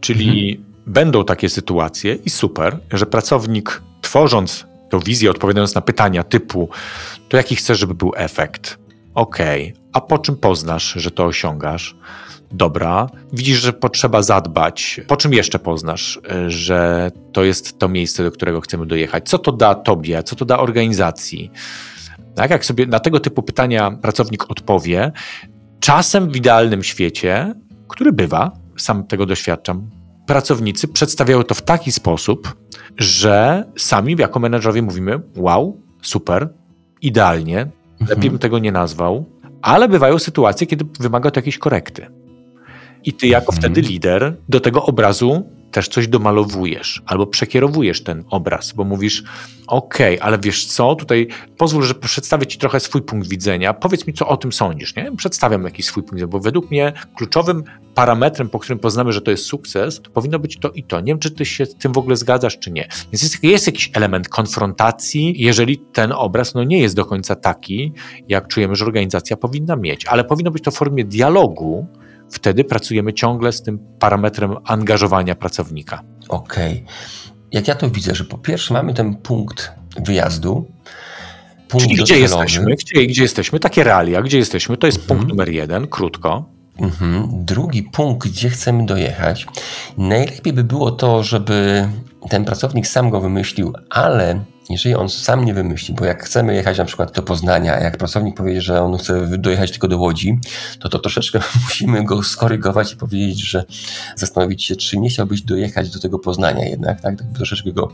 czyli 0.00 0.50
mhm. 0.50 0.74
będą 0.86 1.24
takie 1.24 1.48
sytuacje 1.48 2.14
i 2.14 2.30
super, 2.30 2.78
że 2.92 3.06
pracownik 3.06 3.82
tworząc 4.06 4.66
tę 4.90 5.00
wizję, 5.00 5.30
odpowiadając 5.30 5.74
na 5.74 5.80
pytania 5.80 6.22
typu 6.22 6.68
to 7.28 7.36
jaki 7.36 7.56
chcesz, 7.56 7.78
żeby 7.78 7.94
był 7.94 8.12
efekt? 8.16 8.78
Okej, 9.14 9.72
okay. 9.72 9.82
a 9.92 10.00
po 10.00 10.18
czym 10.18 10.36
poznasz, 10.36 10.92
że 10.96 11.10
to 11.10 11.24
osiągasz? 11.24 11.96
Dobra, 12.52 13.06
widzisz, 13.32 13.58
że 13.58 13.72
potrzeba 13.72 14.22
zadbać. 14.22 15.00
Po 15.06 15.16
czym 15.16 15.32
jeszcze 15.32 15.58
poznasz, 15.58 16.20
że 16.48 17.10
to 17.32 17.44
jest 17.44 17.78
to 17.78 17.88
miejsce, 17.88 18.24
do 18.24 18.30
którego 18.30 18.60
chcemy 18.60 18.86
dojechać? 18.86 19.28
Co 19.28 19.38
to 19.38 19.52
da 19.52 19.74
tobie? 19.74 20.22
Co 20.22 20.36
to 20.36 20.44
da 20.44 20.58
organizacji? 20.58 21.50
Tak, 22.34 22.50
jak 22.50 22.64
sobie 22.64 22.86
na 22.86 23.00
tego 23.00 23.20
typu 23.20 23.42
pytania 23.42 23.90
pracownik 23.90 24.50
odpowie, 24.50 25.12
czasem 25.80 26.30
w 26.30 26.36
idealnym 26.36 26.82
świecie, 26.82 27.54
który 27.88 28.12
bywa, 28.12 28.52
sam 28.76 29.06
tego 29.06 29.26
doświadczam, 29.26 29.90
pracownicy 30.26 30.88
przedstawiają 30.88 31.42
to 31.42 31.54
w 31.54 31.62
taki 31.62 31.92
sposób, 31.92 32.65
że 32.96 33.64
sami 33.76 34.16
jako 34.18 34.40
menedżerowie 34.40 34.82
mówimy: 34.82 35.20
Wow, 35.36 35.80
super, 36.02 36.48
idealnie, 37.02 37.66
lepiej 38.00 38.16
bym 38.16 38.24
mhm. 38.24 38.38
tego 38.38 38.58
nie 38.58 38.72
nazwał, 38.72 39.24
ale 39.62 39.88
bywają 39.88 40.18
sytuacje, 40.18 40.66
kiedy 40.66 40.84
wymaga 41.00 41.30
to 41.30 41.38
jakiejś 41.38 41.58
korekty. 41.58 42.06
I 43.04 43.12
ty, 43.12 43.26
jako 43.26 43.52
mhm. 43.52 43.58
wtedy 43.58 43.88
lider, 43.88 44.36
do 44.48 44.60
tego 44.60 44.82
obrazu 44.82 45.44
też 45.70 45.88
coś 45.88 46.08
domalowujesz 46.08 47.02
albo 47.06 47.26
przekierowujesz 47.26 48.02
ten 48.02 48.24
obraz, 48.30 48.72
bo 48.72 48.84
mówisz, 48.84 49.24
OK, 49.66 49.98
ale 50.20 50.38
wiesz 50.38 50.64
co, 50.64 50.94
tutaj 50.94 51.28
pozwól, 51.56 51.82
że 51.82 51.94
przedstawię 51.94 52.46
Ci 52.46 52.58
trochę 52.58 52.80
swój 52.80 53.02
punkt 53.02 53.28
widzenia. 53.28 53.74
Powiedz 53.74 54.06
mi, 54.06 54.14
co 54.14 54.28
o 54.28 54.36
tym 54.36 54.52
sądzisz. 54.52 54.96
Nie? 54.96 55.16
Przedstawiam 55.16 55.64
jakiś 55.64 55.86
swój 55.86 56.02
punkt 56.02 56.14
widzenia, 56.14 56.28
bo 56.28 56.40
według 56.40 56.70
mnie 56.70 56.92
kluczowym 57.16 57.64
parametrem, 57.96 58.48
po 58.48 58.58
którym 58.58 58.78
poznamy, 58.78 59.12
że 59.12 59.20
to 59.20 59.30
jest 59.30 59.44
sukces, 59.44 60.02
to 60.02 60.10
powinno 60.10 60.38
być 60.38 60.58
to 60.58 60.70
i 60.70 60.82
to. 60.82 61.00
Nie 61.00 61.06
wiem, 61.06 61.18
czy 61.18 61.30
Ty 61.30 61.44
się 61.44 61.66
z 61.66 61.74
tym 61.74 61.92
w 61.92 61.98
ogóle 61.98 62.16
zgadzasz, 62.16 62.58
czy 62.58 62.70
nie. 62.70 62.88
Więc 63.12 63.22
jest, 63.22 63.44
jest 63.44 63.66
jakiś 63.66 63.90
element 63.94 64.28
konfrontacji, 64.28 65.34
jeżeli 65.38 65.78
ten 65.78 66.12
obraz 66.12 66.54
no, 66.54 66.64
nie 66.64 66.78
jest 66.78 66.96
do 66.96 67.04
końca 67.04 67.34
taki, 67.36 67.92
jak 68.28 68.48
czujemy, 68.48 68.76
że 68.76 68.84
organizacja 68.84 69.36
powinna 69.36 69.76
mieć, 69.76 70.06
ale 70.06 70.24
powinno 70.24 70.50
być 70.50 70.64
to 70.64 70.70
w 70.70 70.74
formie 70.74 71.04
dialogu, 71.04 71.86
wtedy 72.30 72.64
pracujemy 72.64 73.12
ciągle 73.12 73.52
z 73.52 73.62
tym 73.62 73.78
parametrem 73.98 74.56
angażowania 74.64 75.34
pracownika. 75.34 76.02
Okej. 76.28 76.72
Okay. 76.72 76.86
Jak 77.52 77.68
ja 77.68 77.74
to 77.74 77.90
widzę, 77.90 78.14
że 78.14 78.24
po 78.24 78.38
pierwsze 78.38 78.74
mamy 78.74 78.94
ten 78.94 79.14
punkt 79.14 79.72
wyjazdu, 80.04 80.66
punkt 81.68 81.86
Czyli 81.86 82.02
gdzie 82.02 82.18
jesteśmy? 82.18 82.74
Gdzie, 82.74 83.06
gdzie 83.06 83.22
jesteśmy? 83.22 83.60
Takie 83.60 83.84
realia, 83.84 84.22
gdzie 84.22 84.38
jesteśmy? 84.38 84.76
To 84.76 84.86
jest 84.86 84.98
mhm. 84.98 85.18
punkt 85.18 85.30
numer 85.30 85.48
jeden, 85.48 85.86
krótko. 85.86 86.55
Mhm. 86.78 87.28
Drugi 87.44 87.82
punkt, 87.82 88.28
gdzie 88.28 88.50
chcemy 88.50 88.86
dojechać. 88.86 89.46
Najlepiej 89.98 90.52
by 90.52 90.64
było 90.64 90.90
to, 90.90 91.22
żeby 91.22 91.88
ten 92.28 92.44
pracownik 92.44 92.86
sam 92.86 93.10
go 93.10 93.20
wymyślił, 93.20 93.72
ale 93.90 94.44
jeżeli 94.70 94.94
on 94.94 95.08
sam 95.08 95.44
nie 95.44 95.54
wymyśli, 95.54 95.94
bo 95.94 96.04
jak 96.04 96.24
chcemy 96.24 96.54
jechać 96.54 96.78
na 96.78 96.84
przykład 96.84 97.12
do 97.12 97.22
Poznania, 97.22 97.80
jak 97.80 97.96
pracownik 97.96 98.36
powie, 98.36 98.60
że 98.62 98.82
on 98.82 98.98
chce 98.98 99.38
dojechać 99.38 99.70
tylko 99.70 99.88
do 99.88 99.98
Łodzi, 99.98 100.38
to 100.80 100.88
to 100.88 100.98
troszeczkę 100.98 101.40
musimy 101.64 102.04
go 102.04 102.22
skorygować 102.22 102.92
i 102.92 102.96
powiedzieć, 102.96 103.40
że 103.40 103.64
zastanowić 104.16 104.64
się, 104.64 104.76
czy 104.76 104.98
nie 104.98 105.08
chciałbyś 105.08 105.42
dojechać 105.42 105.90
do 105.90 106.00
tego 106.00 106.18
Poznania 106.18 106.64
jednak, 106.64 107.00
tak, 107.00 107.18
tak 107.18 107.26
troszeczkę 107.34 107.72
go 107.72 107.92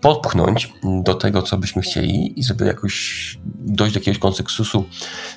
podpchnąć 0.00 0.72
do 1.02 1.14
tego, 1.14 1.42
co 1.42 1.58
byśmy 1.58 1.82
chcieli 1.82 2.40
i 2.40 2.44
żeby 2.44 2.66
jakoś 2.66 3.38
dojść 3.58 3.94
do 3.94 4.00
jakiegoś 4.00 4.18
konsensusu, 4.18 4.84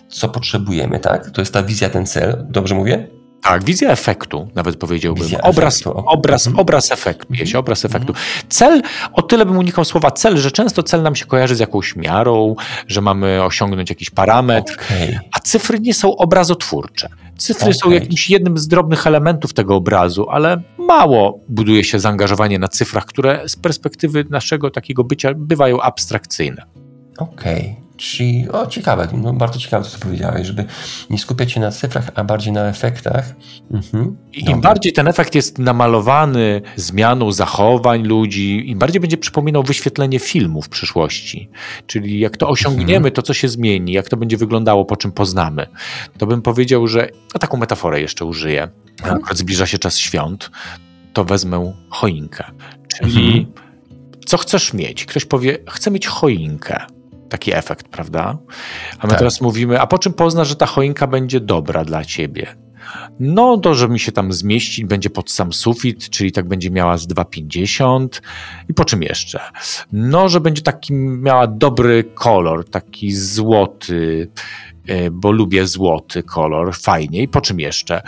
co 0.10 0.30
potrzebujemy, 0.30 1.00
tak? 1.00 1.32
To 1.32 1.42
jest 1.42 1.54
ta 1.54 1.64
wizja, 1.64 1.90
ten 1.90 2.06
cel. 2.06 2.46
Dobrze 2.50 2.76
mówię? 2.76 3.08
Tak, 3.42 3.64
wizja 3.64 3.90
efektu, 3.90 4.48
nawet 4.56 4.76
powiedziałbym. 4.76 5.24
Wizja 5.24 5.42
obraz, 5.42 5.82
efektu. 5.82 6.04
obraz, 6.06 6.48
mhm. 6.48 6.62
obraz 6.62 6.92
efektu, 6.92 7.34
jeśli 7.34 7.58
obraz 7.58 7.86
efektu. 7.86 8.14
Cel, 8.50 8.82
o 9.14 9.22
tyle 9.22 9.46
bym 9.46 9.58
unikał 9.58 9.86
słowa 9.86 10.12
cel, 10.12 10.38
że 10.38 10.52
często 10.52 10.84
cel 10.84 11.02
nam 11.02 11.16
się 11.16 11.26
kojarzy 11.26 11.56
z 11.56 11.60
jakąś 11.60 11.96
miarą, 11.96 12.56
że 12.88 13.02
mamy 13.02 13.44
osiągnąć 13.44 13.90
jakiś 13.90 14.10
parametr, 14.10 14.74
okay. 14.74 15.20
a 15.32 15.40
cyfry 15.40 15.80
nie 15.80 15.94
są 15.94 16.16
obrazotwórcze. 16.16 17.10
Cyfry 17.38 17.64
okay. 17.64 17.74
są 17.74 17.92
jakimś 17.92 18.30
jednym 18.30 18.58
z 18.58 18.68
drobnych 18.68 19.08
elementów 19.08 19.54
tego 19.54 19.76
obrazu, 19.76 20.30
ale 20.30 20.62
mało 20.78 21.40
buduje 21.50 21.84
się 21.84 22.00
zaangażowanie 22.00 22.60
na 22.60 22.68
cyfrach, 22.68 23.06
które 23.06 23.50
z 23.50 23.56
perspektywy 23.56 24.26
naszego 24.30 24.72
takiego 24.72 25.04
bycia 25.04 25.34
bywają 25.36 25.82
abstrakcyjne. 25.82 26.64
Okej. 27.18 27.60
Okay. 27.60 27.91
Czyli, 28.02 28.50
o 28.52 28.68
ciekawe, 28.68 29.08
no 29.14 29.34
bardzo 29.34 29.60
ciekawe 29.60 29.84
to, 29.84 29.90
co 29.90 29.98
powiedziałeś, 30.00 30.48
żeby 30.48 30.66
nie 31.10 31.20
skupiać 31.20 31.52
się 31.52 31.60
na 31.60 31.72
cyfrach, 31.72 32.12
a 32.16 32.24
bardziej 32.24 32.54
na 32.54 32.68
efektach. 32.68 33.36
Mhm. 33.72 34.18
Im 34.34 34.62
bardziej 34.62 34.94
ten 34.94 35.08
efekt 35.08 35.36
jest 35.36 35.60
namalowany 35.60 36.62
zmianą 36.76 37.32
zachowań 37.32 38.04
ludzi, 38.04 38.70
im 38.70 38.80
bardziej 38.80 39.02
będzie 39.02 39.18
przypominał 39.18 39.64
wyświetlenie 39.64 40.20
filmu 40.20 40.62
w 40.62 40.70
przyszłości. 40.70 41.50
Czyli 41.88 42.20
jak 42.20 42.38
to 42.38 42.50
osiągniemy, 42.50 42.98
mhm. 42.98 43.14
to 43.14 43.22
co 43.22 43.34
się 43.34 43.48
zmieni, 43.48 43.92
jak 43.92 44.10
to 44.10 44.18
będzie 44.18 44.38
wyglądało, 44.38 44.86
po 44.86 44.96
czym 44.96 45.12
poznamy. 45.12 45.68
To 46.18 46.28
bym 46.28 46.42
powiedział, 46.42 46.88
że, 46.88 47.10
a 47.34 47.40
taką 47.40 47.58
metaforę 47.58 48.02
jeszcze 48.02 48.26
użyję, 48.26 48.68
przykład 48.96 49.38
zbliża 49.38 49.66
się 49.66 49.78
czas 49.78 49.98
świąt, 49.98 50.52
to 51.14 51.26
wezmę 51.26 51.74
choinkę. 51.90 52.44
Czyli 52.88 53.28
mhm. 53.28 53.46
co 54.26 54.38
chcesz 54.38 54.74
mieć? 54.74 55.06
Ktoś 55.06 55.26
powie, 55.26 55.58
chcę 55.70 55.92
mieć 55.92 56.08
choinkę 56.08 56.86
taki 57.32 57.54
efekt, 57.54 57.88
prawda? 57.88 58.38
A 59.00 59.08
my 59.08 59.10
tak. 59.10 59.20
teraz 59.20 59.42
mówimy, 59.42 59.80
a 59.80 59.88
po 59.88 59.98
czym 60.00 60.14
poznasz, 60.14 60.48
że 60.48 60.56
ta 60.56 60.66
choinka 60.66 61.08
będzie 61.08 61.40
dobra 61.40 61.86
dla 61.86 62.06
ciebie? 62.06 62.56
No, 63.20 63.58
to, 63.58 63.76
że 63.76 63.90
mi 63.90 64.00
się 64.00 64.12
tam 64.12 64.34
zmieści, 64.34 64.86
będzie 64.86 65.10
pod 65.10 65.32
sam 65.32 65.54
sufit, 65.54 66.10
czyli 66.10 66.32
tak 66.32 66.48
będzie 66.48 66.72
miała 66.72 66.98
z 66.98 67.08
2,50 67.08 68.08
i 68.70 68.74
po 68.74 68.86
czym 68.86 69.04
jeszcze? 69.04 69.40
No, 69.92 70.30
że 70.30 70.40
będzie 70.40 70.62
taki, 70.62 70.94
miała 70.94 71.48
dobry 71.48 72.04
kolor, 72.04 72.70
taki 72.70 73.12
złoty, 73.12 74.32
e, 74.88 75.12
bo 75.12 75.32
lubię 75.32 75.68
złoty 75.68 76.24
kolor, 76.24 76.76
fajnie. 76.76 77.22
I 77.22 77.28
po 77.28 77.42
czym 77.42 77.60
jeszcze? 77.60 78.02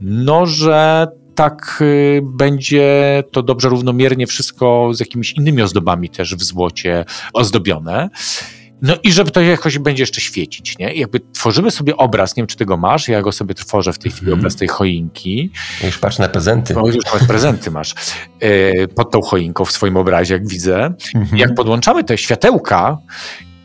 No, 0.00 0.46
że 0.46 1.06
tak 1.34 1.82
e, 1.82 2.22
będzie 2.22 3.22
to 3.32 3.42
dobrze 3.42 3.68
równomiernie 3.68 4.26
wszystko 4.26 4.90
z 4.94 5.00
jakimiś 5.00 5.32
innymi 5.32 5.62
ozdobami 5.62 6.08
też 6.08 6.34
w 6.34 6.42
złocie 6.42 7.04
ozdobione. 7.32 8.08
No 8.82 8.94
i 9.02 9.12
żeby 9.12 9.30
to 9.30 9.40
jakoś 9.40 9.78
będzie 9.78 10.02
jeszcze 10.02 10.20
świecić, 10.20 10.78
nie? 10.78 10.94
I 10.94 11.00
jakby 11.00 11.20
tworzymy 11.20 11.70
sobie 11.70 11.96
obraz, 11.96 12.36
nie 12.36 12.40
wiem 12.40 12.46
czy 12.46 12.56
ty 12.56 12.66
go 12.66 12.76
masz, 12.76 13.08
ja 13.08 13.22
go 13.22 13.32
sobie 13.32 13.54
tworzę 13.54 13.92
w 13.92 13.98
tej 13.98 14.12
chwili, 14.12 14.26
mm. 14.26 14.38
obraz 14.38 14.56
tej 14.56 14.68
choinki. 14.68 15.50
Już 15.84 15.98
patrz 15.98 16.18
na 16.18 16.28
prezenty. 16.28 16.74
No, 16.74 16.86
już 16.86 17.04
nawet 17.04 17.28
prezenty 17.28 17.70
masz 17.70 17.94
yy, 18.40 18.88
pod 18.88 19.10
tą 19.10 19.20
choinką 19.20 19.64
w 19.64 19.72
swoim 19.72 19.96
obrazie, 19.96 20.34
jak 20.34 20.48
widzę. 20.48 20.76
Mm 21.14 21.26
-hmm. 21.26 21.36
Jak 21.36 21.54
podłączamy 21.54 22.04
te 22.04 22.18
światełka, 22.18 22.98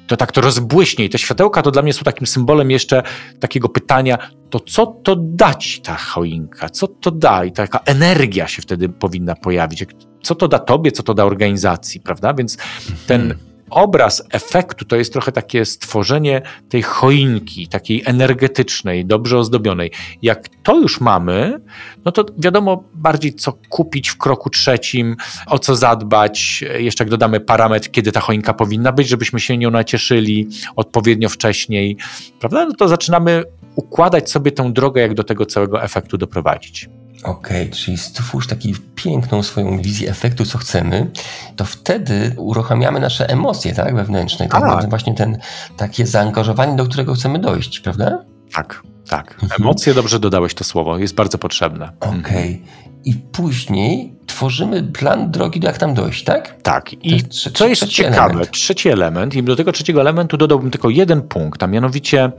to 0.08 0.17
tak 0.17 0.32
to 0.32 0.41
rozbłyśnie 0.41 1.05
i 1.05 1.10
te 1.10 1.17
światełka 1.17 1.62
to 1.62 1.72
dla 1.72 1.82
mnie 1.82 1.93
są 1.93 2.03
takim 2.03 2.27
symbolem 2.27 2.72
jeszcze 2.72 3.03
takiego 3.39 3.70
pytania, 3.70 4.17
to 4.50 4.60
co 4.60 4.86
to 4.86 5.15
da 5.15 5.53
ci 5.53 5.82
ta 5.82 5.96
choinka? 5.96 6.70
Co 6.70 6.88
to 6.88 7.12
da? 7.12 7.46
I 7.46 7.51
taka 7.51 7.79
energia 7.86 8.48
się 8.48 8.62
wtedy 8.62 8.89
powinna 8.89 9.36
pojawić. 9.36 9.86
Co 10.24 10.36
to 10.36 10.48
da 10.48 10.60
tobie, 10.60 10.91
co 10.91 11.03
to 11.03 11.13
da 11.13 11.25
organizacji, 11.25 12.00
prawda? 12.00 12.34
Więc 12.34 12.58
ten 13.08 13.22
mm 13.22 13.53
obraz 13.74 14.24
efektu 14.32 14.86
to 14.86 14.96
jest 14.96 15.13
trochę 15.13 15.32
takie 15.32 15.65
stworzenie 15.65 16.42
tej 16.70 16.82
choinki, 16.82 17.68
takiej 17.68 18.03
energetycznej, 18.06 19.06
dobrze 19.06 19.38
ozdobionej. 19.38 19.92
Jak 20.22 20.50
to 20.63 20.80
już 20.80 21.01
mamy, 21.01 21.62
no 22.06 22.12
to 22.12 22.25
wiadomo 22.38 22.84
bardziej, 22.94 23.34
co 23.34 23.53
kupić 23.70 24.10
w 24.10 24.18
kroku 24.18 24.50
trzecim, 24.50 25.15
o 25.48 25.60
co 25.60 25.75
zadbać. 25.75 26.63
Jeszcze 26.77 27.03
jak 27.03 27.12
dodamy 27.12 27.39
parametr, 27.39 27.92
kiedy 27.92 28.12
ta 28.12 28.20
choinka 28.20 28.53
powinna 28.53 28.92
być, 28.92 29.08
żebyśmy 29.08 29.39
się 29.39 29.58
nią 29.58 29.72
nacieszyli 29.72 30.48
odpowiednio 30.75 31.30
wcześniej, 31.30 31.98
prawda? 32.39 32.65
No 32.65 32.74
to 32.74 32.88
zaczynamy 32.88 33.44
układać 33.75 34.32
sobie 34.32 34.51
tę 34.51 34.74
drogę, 34.74 35.01
jak 35.01 35.13
do 35.13 35.24
tego 35.24 35.46
całego 35.46 35.84
efektu 35.84 36.18
doprowadzić. 36.18 36.89
Okej, 37.24 37.62
okay, 37.67 37.70
czyli 37.70 37.98
stwórz 37.98 38.48
taką 38.48 38.62
piękną 38.96 39.43
swoją 39.43 39.82
wizję 39.82 40.10
efektu, 40.10 40.46
co 40.46 40.58
chcemy, 40.58 41.12
to 41.55 41.65
wtedy 41.65 42.36
uruchamiamy 42.38 43.00
nasze 43.00 43.29
emocje, 43.29 43.74
tak, 43.74 43.96
wewnętrzne. 43.96 44.48
Tak, 44.48 44.63
tak. 44.63 44.89
właśnie 44.89 45.13
ten, 45.13 45.38
takie 45.77 46.08
zaangażowanie, 46.08 46.75
do 46.75 46.86
którego 46.86 47.13
chcemy 47.13 47.39
dojść, 47.39 47.79
prawda? 47.79 48.24
Tak, 48.53 48.84
tak. 49.10 49.34
Mhm. 49.43 49.62
Emocje, 49.62 49.93
dobrze 49.93 50.20
dodałeś 50.20 50.53
to 50.53 50.63
słowo, 50.63 50.98
jest 50.98 51.15
bardzo 51.15 51.38
potrzebne. 51.38 51.91
Okej. 52.00 52.20
Okay. 52.20 52.93
I 53.06 53.14
później 53.14 54.14
tworzymy 54.26 54.84
plan 54.84 55.32
drogi, 55.32 55.60
jak 55.64 55.78
tam 55.78 55.94
dojść, 55.94 56.24
tak? 56.24 56.62
Tak. 56.62 56.94
I 56.94 57.12
jest 57.12 57.52
co 57.54 57.68
jest 57.68 57.88
ciekawe, 57.88 58.26
element. 58.26 58.52
trzeci 58.52 58.90
element, 58.90 59.36
i 59.36 59.44
do 59.44 59.56
tego 59.56 59.72
trzeciego 59.72 60.02
elementu 60.02 60.38
dodałbym 60.38 60.72
tylko 60.72 60.90
jeden 60.90 61.22
punkt, 61.22 61.64
a 61.64 61.68
mianowicie 61.68 62.32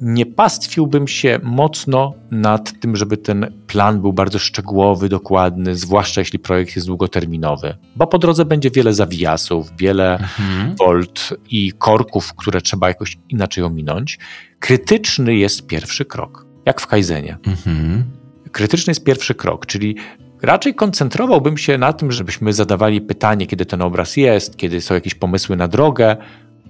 nie 0.00 0.26
pastwiłbym 0.26 1.08
się 1.08 1.40
mocno 1.42 2.14
nad 2.30 2.80
tym, 2.80 2.96
żeby 2.96 3.16
ten 3.16 3.52
plan 3.66 4.00
był 4.00 4.12
bardzo 4.12 4.38
szczegółowy, 4.38 5.08
dokładny, 5.08 5.76
zwłaszcza 5.76 6.20
jeśli 6.20 6.38
projekt 6.38 6.76
jest 6.76 6.86
długoterminowy, 6.86 7.76
bo 7.96 8.06
po 8.06 8.18
drodze 8.18 8.44
będzie 8.44 8.70
wiele 8.70 8.94
zawijasów, 8.94 9.70
wiele 9.78 10.12
mhm. 10.12 10.76
volt 10.76 11.34
i 11.50 11.72
korków, 11.78 12.34
które 12.34 12.60
trzeba 12.60 12.88
jakoś 12.88 13.18
inaczej 13.28 13.64
ominąć. 13.64 14.18
Krytyczny 14.58 15.36
jest 15.36 15.66
pierwszy 15.66 16.04
krok, 16.04 16.46
jak 16.66 16.80
w 16.80 16.86
Kaizenie. 16.86 17.38
Mhm. 17.46 18.19
Krytyczny 18.52 18.90
jest 18.90 19.04
pierwszy 19.04 19.34
krok, 19.34 19.66
czyli 19.66 19.96
Raczej 20.42 20.74
koncentrowałbym 20.74 21.58
się 21.58 21.78
na 21.78 21.92
tym, 21.92 22.12
żebyśmy 22.12 22.52
zadawali 22.52 23.00
pytanie, 23.00 23.46
kiedy 23.46 23.66
ten 23.66 23.82
obraz 23.82 24.16
jest, 24.16 24.56
kiedy 24.56 24.80
są 24.80 24.94
jakieś 24.94 25.14
pomysły 25.14 25.56
na 25.56 25.68
drogę, 25.68 26.16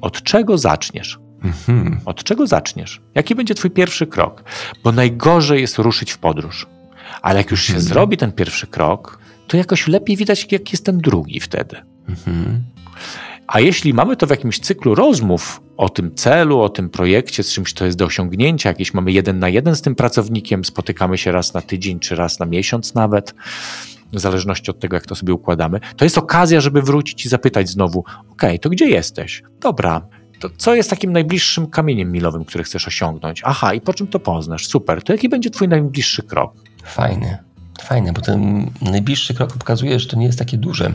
od 0.00 0.22
czego 0.22 0.58
zaczniesz? 0.58 1.18
Mhm. 1.44 2.00
Od 2.04 2.24
czego 2.24 2.46
zaczniesz? 2.46 3.00
Jaki 3.14 3.34
będzie 3.34 3.54
twój 3.54 3.70
pierwszy 3.70 4.06
krok? 4.06 4.44
Bo 4.84 4.92
najgorzej 4.92 5.60
jest 5.60 5.78
ruszyć 5.78 6.12
w 6.12 6.18
podróż. 6.18 6.66
Ale 7.22 7.38
jak 7.38 7.50
już 7.50 7.62
się 7.62 7.74
mhm. 7.74 7.88
zrobi 7.88 8.16
ten 8.16 8.32
pierwszy 8.32 8.66
krok, 8.66 9.18
to 9.46 9.56
jakoś 9.56 9.88
lepiej 9.88 10.16
widać, 10.16 10.52
jak 10.52 10.72
jest 10.72 10.84
ten 10.84 10.98
drugi 10.98 11.40
wtedy. 11.40 11.76
Mhm. 12.08 12.64
A 13.52 13.60
jeśli 13.60 13.94
mamy 13.94 14.16
to 14.16 14.26
w 14.26 14.30
jakimś 14.30 14.60
cyklu 14.60 14.94
rozmów 14.94 15.62
o 15.76 15.88
tym 15.88 16.14
celu, 16.14 16.60
o 16.60 16.68
tym 16.68 16.90
projekcie, 16.90 17.42
z 17.42 17.52
czymś, 17.52 17.74
to 17.74 17.84
jest 17.84 17.98
do 17.98 18.04
osiągnięcia, 18.04 18.68
jakieś 18.68 18.94
mamy 18.94 19.12
jeden 19.12 19.38
na 19.38 19.48
jeden 19.48 19.76
z 19.76 19.82
tym 19.82 19.94
pracownikiem, 19.94 20.64
spotykamy 20.64 21.18
się 21.18 21.32
raz 21.32 21.54
na 21.54 21.62
tydzień 21.62 22.00
czy 22.00 22.16
raz 22.16 22.38
na 22.38 22.46
miesiąc 22.46 22.94
nawet, 22.94 23.34
w 24.12 24.20
zależności 24.20 24.70
od 24.70 24.80
tego, 24.80 24.96
jak 24.96 25.06
to 25.06 25.14
sobie 25.14 25.34
układamy, 25.34 25.80
to 25.96 26.04
jest 26.04 26.18
okazja, 26.18 26.60
żeby 26.60 26.82
wrócić 26.82 27.26
i 27.26 27.28
zapytać 27.28 27.68
znowu: 27.68 28.04
OK, 28.30 28.42
to 28.60 28.70
gdzie 28.70 28.88
jesteś? 28.88 29.42
Dobra, 29.60 30.06
to 30.40 30.50
co 30.56 30.74
jest 30.74 30.90
takim 30.90 31.12
najbliższym 31.12 31.66
kamieniem 31.66 32.12
milowym, 32.12 32.44
który 32.44 32.64
chcesz 32.64 32.88
osiągnąć? 32.88 33.42
Aha, 33.44 33.74
i 33.74 33.80
po 33.80 33.94
czym 33.94 34.06
to 34.06 34.20
poznasz? 34.20 34.66
Super, 34.66 35.02
to 35.02 35.12
jaki 35.12 35.28
będzie 35.28 35.50
Twój 35.50 35.68
najbliższy 35.68 36.22
krok? 36.22 36.52
Fajny. 36.84 37.38
Fajne, 37.82 38.12
bo 38.12 38.20
ten 38.20 38.70
najbliższy 38.82 39.34
krok 39.34 39.52
pokazuje, 39.52 40.00
że 40.00 40.08
to 40.08 40.16
nie 40.16 40.26
jest 40.26 40.38
takie 40.38 40.58
duże. 40.58 40.92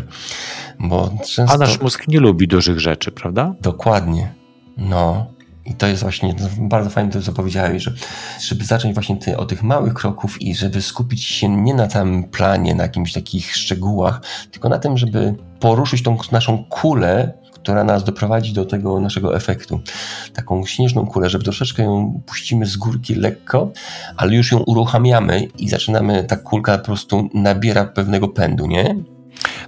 Bo 0.79 1.11
często... 1.17 1.53
A 1.53 1.57
nasz 1.57 1.81
mózg 1.81 2.07
nie 2.07 2.19
lubi 2.19 2.47
dużych 2.47 2.79
rzeczy, 2.79 3.11
prawda? 3.11 3.55
Dokładnie. 3.61 4.33
No. 4.77 5.35
I 5.65 5.73
to 5.73 5.87
jest 5.87 6.01
właśnie 6.01 6.35
bardzo 6.57 6.89
fajne 6.89 7.11
to, 7.11 7.21
co 7.21 7.33
powiedziałeś, 7.33 7.83
że 7.83 7.93
żeby 8.47 8.65
zacząć 8.65 8.93
właśnie 8.93 9.17
ty, 9.17 9.37
od 9.37 9.49
tych 9.49 9.63
małych 9.63 9.93
kroków 9.93 10.41
i 10.41 10.55
żeby 10.55 10.81
skupić 10.81 11.23
się 11.23 11.49
nie 11.49 11.73
na 11.73 11.87
tym 11.87 12.23
planie, 12.23 12.75
na 12.75 12.83
jakimś 12.83 13.13
takich 13.13 13.55
szczegółach, 13.55 14.21
tylko 14.51 14.69
na 14.69 14.79
tym, 14.79 14.97
żeby 14.97 15.35
poruszyć 15.59 16.03
tą 16.03 16.17
naszą 16.31 16.63
kulę 16.63 17.33
która 17.65 17.83
nas 17.83 18.03
doprowadzi 18.03 18.53
do 18.53 18.65
tego 18.65 18.99
naszego 18.99 19.35
efektu. 19.35 19.79
Taką 20.33 20.65
śnieżną 20.65 21.07
kulę, 21.07 21.29
żeby 21.29 21.43
troszeczkę 21.43 21.83
ją 21.83 22.21
puścimy 22.25 22.65
z 22.65 22.77
górki 22.77 23.15
lekko, 23.15 23.71
ale 24.17 24.35
już 24.35 24.51
ją 24.51 24.59
uruchamiamy 24.59 25.47
i 25.57 25.69
zaczynamy, 25.69 26.23
ta 26.23 26.35
kulka 26.35 26.77
po 26.77 26.85
prostu 26.85 27.29
nabiera 27.33 27.85
pewnego 27.85 28.27
pędu, 28.27 28.67
nie? 28.67 28.95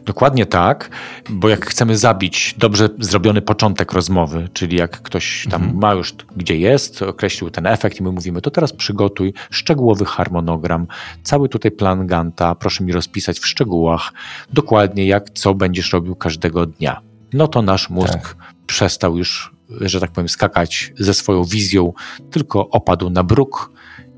Dokładnie 0.06 0.46
tak, 0.46 0.90
bo 1.30 1.50
jak 1.50 1.66
chcemy 1.66 1.98
zabić 1.98 2.56
dobrze 2.58 2.90
zrobiony 3.00 3.42
początek 3.42 3.94
rozmowy, 3.94 4.50
czyli 4.54 4.78
jak 4.78 5.02
ktoś 5.02 5.48
tam 5.52 5.62
mhm. 5.62 5.80
ma 5.80 5.94
już 5.94 6.14
gdzie 6.36 6.58
jest, 6.58 7.02
określił 7.02 7.50
ten 7.50 7.66
efekt 7.66 8.00
i 8.00 8.04
my 8.04 8.12
mówimy, 8.12 8.42
to 8.42 8.52
teraz 8.52 8.74
przygotuj 8.74 9.34
szczegółowy 9.50 10.06
harmonogram, 10.06 10.88
cały 11.24 11.50
tutaj 11.50 11.72
plan 11.72 12.08
Ganta, 12.08 12.56
proszę 12.56 12.84
mi 12.84 12.94
rozpisać 12.94 13.40
w 13.40 13.48
szczegółach 13.48 14.14
dokładnie 14.54 15.08
jak 15.08 15.30
co 15.30 15.54
będziesz 15.54 15.94
robił 15.94 16.16
każdego 16.16 16.66
dnia 16.66 17.08
no 17.34 17.48
to 17.48 17.62
nasz 17.62 17.90
mózg 17.90 18.14
tak. 18.14 18.36
przestał 18.66 19.18
już, 19.18 19.56
że 19.82 20.00
tak 20.00 20.12
powiem, 20.12 20.30
skakać 20.30 20.94
ze 21.00 21.14
swoją 21.14 21.44
wizją, 21.44 21.94
tylko 22.32 22.70
opadł 22.70 23.10
na 23.10 23.24
bruk 23.24 23.72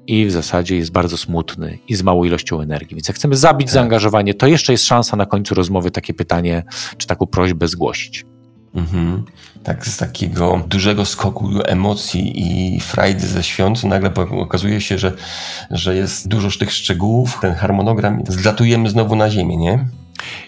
i 0.08 0.26
w 0.26 0.32
zasadzie 0.32 0.76
jest 0.76 0.92
bardzo 0.92 1.18
smutny 1.18 1.78
i 1.88 1.96
z 1.96 2.04
małą 2.04 2.24
ilością 2.24 2.62
energii. 2.62 2.96
Więc 2.96 3.08
jak 3.08 3.18
chcemy 3.18 3.36
zabić 3.36 3.68
tak. 3.68 3.74
zaangażowanie, 3.74 4.34
to 4.34 4.48
jeszcze 4.48 4.72
jest 4.72 4.86
szansa 4.86 5.18
na 5.18 5.26
końcu 5.26 5.56
rozmowy 5.56 5.92
takie 5.92 6.14
pytanie 6.14 6.64
czy 6.98 7.08
taką 7.08 7.26
prośbę 7.26 7.68
zgłosić. 7.68 8.26
Mhm. 8.74 9.24
Tak, 9.64 9.88
z 9.88 9.98
takiego 9.98 10.64
dużego 10.68 11.06
skoku 11.06 11.50
emocji 11.66 12.34
i 12.76 12.80
frajdy 12.80 13.28
ze 13.28 13.44
świąt 13.44 13.84
nagle 13.84 14.14
okazuje 14.14 14.82
się, 14.82 14.98
że, 14.98 15.14
że 15.72 15.96
jest 15.96 16.28
dużo 16.28 16.60
tych 16.60 16.72
szczegółów, 16.72 17.38
ten 17.42 17.54
harmonogram, 17.54 18.24
zlatujemy 18.28 18.90
znowu 18.90 19.16
na 19.16 19.30
ziemię, 19.30 19.58
nie? 19.58 19.86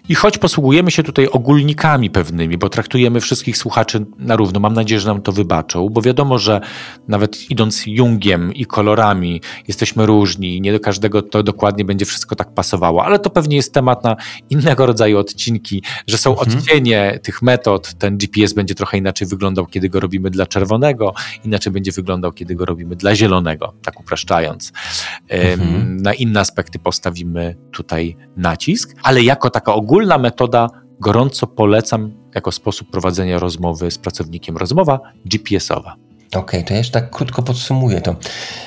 I 0.09 0.15
choć 0.15 0.37
posługujemy 0.37 0.91
się 0.91 1.03
tutaj 1.03 1.27
ogólnikami 1.27 2.09
pewnymi, 2.09 2.57
bo 2.57 2.69
traktujemy 2.69 3.21
wszystkich 3.21 3.57
słuchaczy 3.57 4.05
na 4.17 4.35
równo, 4.35 4.59
mam 4.59 4.73
nadzieję, 4.73 4.99
że 4.99 5.07
nam 5.07 5.21
to 5.21 5.31
wybaczą, 5.31 5.89
bo 5.89 6.01
wiadomo, 6.01 6.39
że 6.39 6.61
nawet 7.07 7.51
idąc 7.51 7.83
Jungiem 7.87 8.53
i 8.53 8.65
kolorami 8.65 9.41
jesteśmy 9.67 10.05
różni 10.05 10.57
i 10.57 10.61
nie 10.61 10.71
do 10.71 10.79
każdego 10.79 11.21
to 11.21 11.43
dokładnie 11.43 11.85
będzie 11.85 12.05
wszystko 12.05 12.35
tak 12.35 12.53
pasowało, 12.53 13.05
ale 13.05 13.19
to 13.19 13.29
pewnie 13.29 13.55
jest 13.55 13.73
temat 13.73 14.03
na 14.03 14.15
innego 14.49 14.85
rodzaju 14.85 15.17
odcinki, 15.17 15.83
że 16.07 16.17
są 16.17 16.31
mhm. 16.31 16.57
odcienie 16.57 17.19
tych 17.23 17.41
metod, 17.41 17.93
ten 17.93 18.17
GPS 18.17 18.53
będzie 18.53 18.75
trochę 18.75 18.97
inaczej 18.97 19.27
wyglądał, 19.27 19.65
kiedy 19.65 19.89
go 19.89 19.99
robimy 19.99 20.29
dla 20.29 20.45
czerwonego, 20.45 21.13
inaczej 21.45 21.73
będzie 21.73 21.91
wyglądał, 21.91 22.31
kiedy 22.31 22.55
go 22.55 22.65
robimy 22.65 22.95
dla 22.95 23.15
zielonego, 23.15 23.73
tak 23.81 23.99
upraszczając. 23.99 24.71
Mhm. 25.29 25.97
Na 25.97 26.13
inne 26.13 26.39
aspekty 26.39 26.79
postawimy 26.79 27.55
tutaj 27.71 28.17
nacisk, 28.37 28.95
ale 29.03 29.23
jako 29.23 29.49
taka 29.61 29.73
ogólna 29.73 30.17
metoda 30.17 30.67
gorąco 30.99 31.47
polecam 31.47 32.11
jako 32.35 32.51
sposób 32.51 32.91
prowadzenia 32.91 33.39
rozmowy 33.39 33.91
z 33.91 33.97
pracownikiem. 33.97 34.57
Rozmowa 34.57 34.99
GPS-owa. 35.25 35.95
Okej, 36.27 36.39
okay, 36.39 36.63
to 36.63 36.73
jeszcze 36.73 37.01
tak 37.01 37.09
krótko 37.09 37.43
podsumuję 37.43 38.01
to. 38.01 38.15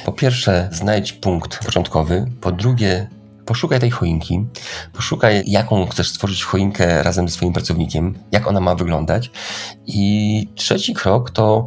Po 0.05 0.13
pierwsze, 0.13 0.69
znajdź 0.73 1.13
punkt 1.13 1.65
początkowy. 1.65 2.27
Po 2.41 2.53
drugie, 2.53 3.09
poszukaj 3.47 3.81
tej 3.81 3.91
choinki. 3.91 4.45
Poszukaj, 4.93 5.43
jaką 5.47 5.87
chcesz 5.87 6.09
stworzyć 6.09 6.45
choinkę 6.45 7.03
razem 7.03 7.29
ze 7.29 7.35
swoim 7.35 7.53
pracownikiem, 7.53 8.15
jak 8.33 8.47
ona 8.47 8.61
ma 8.61 8.75
wyglądać. 8.75 9.31
I 9.87 10.49
trzeci 10.55 10.95
krok 10.95 11.31
to 11.31 11.67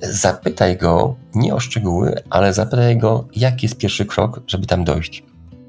zapytaj 0.00 0.76
go 0.76 1.14
nie 1.34 1.54
o 1.54 1.60
szczegóły, 1.60 2.22
ale 2.30 2.52
zapytaj 2.52 2.98
go, 2.98 3.28
jaki 3.36 3.66
jest 3.66 3.78
pierwszy 3.78 4.06
krok, 4.06 4.40
żeby 4.46 4.66
tam 4.66 4.84
dojść. 4.84 5.22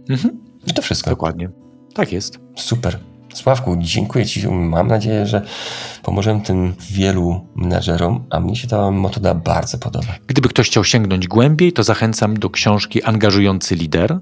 Mhm. 0.10 0.40
I 0.68 0.74
to 0.74 0.82
wszystko. 0.82 1.10
Dokładnie. 1.10 1.63
Tak 1.94 2.12
jest. 2.12 2.40
Super. 2.56 3.00
Sławku, 3.34 3.76
dziękuję 3.80 4.26
Ci. 4.26 4.48
Mam 4.48 4.88
nadzieję, 4.88 5.28
że 5.28 5.42
pomożemy 6.04 6.42
tym 6.42 6.74
wielu 6.92 7.48
menedżerom, 7.56 8.26
a 8.30 8.40
mnie 8.40 8.56
się 8.56 8.68
ta 8.68 8.92
metoda 8.92 9.34
bardzo 9.34 9.78
podoba. 9.78 10.08
Gdyby 10.28 10.50
ktoś 10.50 10.68
chciał 10.68 10.84
sięgnąć 10.84 11.28
głębiej, 11.28 11.74
to 11.74 11.84
zachęcam 11.84 12.40
do 12.40 12.50
książki 12.50 13.04
Angażujący 13.04 13.76
lider. 13.76 14.20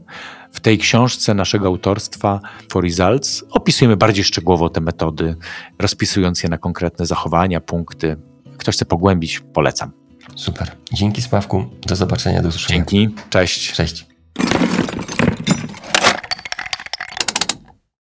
W 0.51 0.59
tej 0.59 0.77
książce 0.77 1.33
naszego 1.33 1.67
autorstwa 1.67 2.39
For 2.71 2.83
Results 2.83 3.43
opisujemy 3.51 3.97
bardziej 3.97 4.23
szczegółowo 4.23 4.69
te 4.69 4.81
metody, 4.81 5.35
rozpisując 5.79 6.43
je 6.43 6.49
na 6.49 6.57
konkretne 6.57 7.05
zachowania, 7.05 7.61
punkty. 7.61 8.17
Ktoś 8.57 8.75
chce 8.75 8.85
pogłębić, 8.85 9.39
polecam. 9.53 9.91
Super. 10.35 10.71
Dzięki 10.93 11.21
Sławku. 11.21 11.65
Do 11.87 11.95
zobaczenia, 11.95 12.41
do 12.41 12.49
usłyszenia. 12.49 12.77
Dzięki. 12.77 13.15
Cześć. 13.29 13.73
Cześć. 13.73 14.05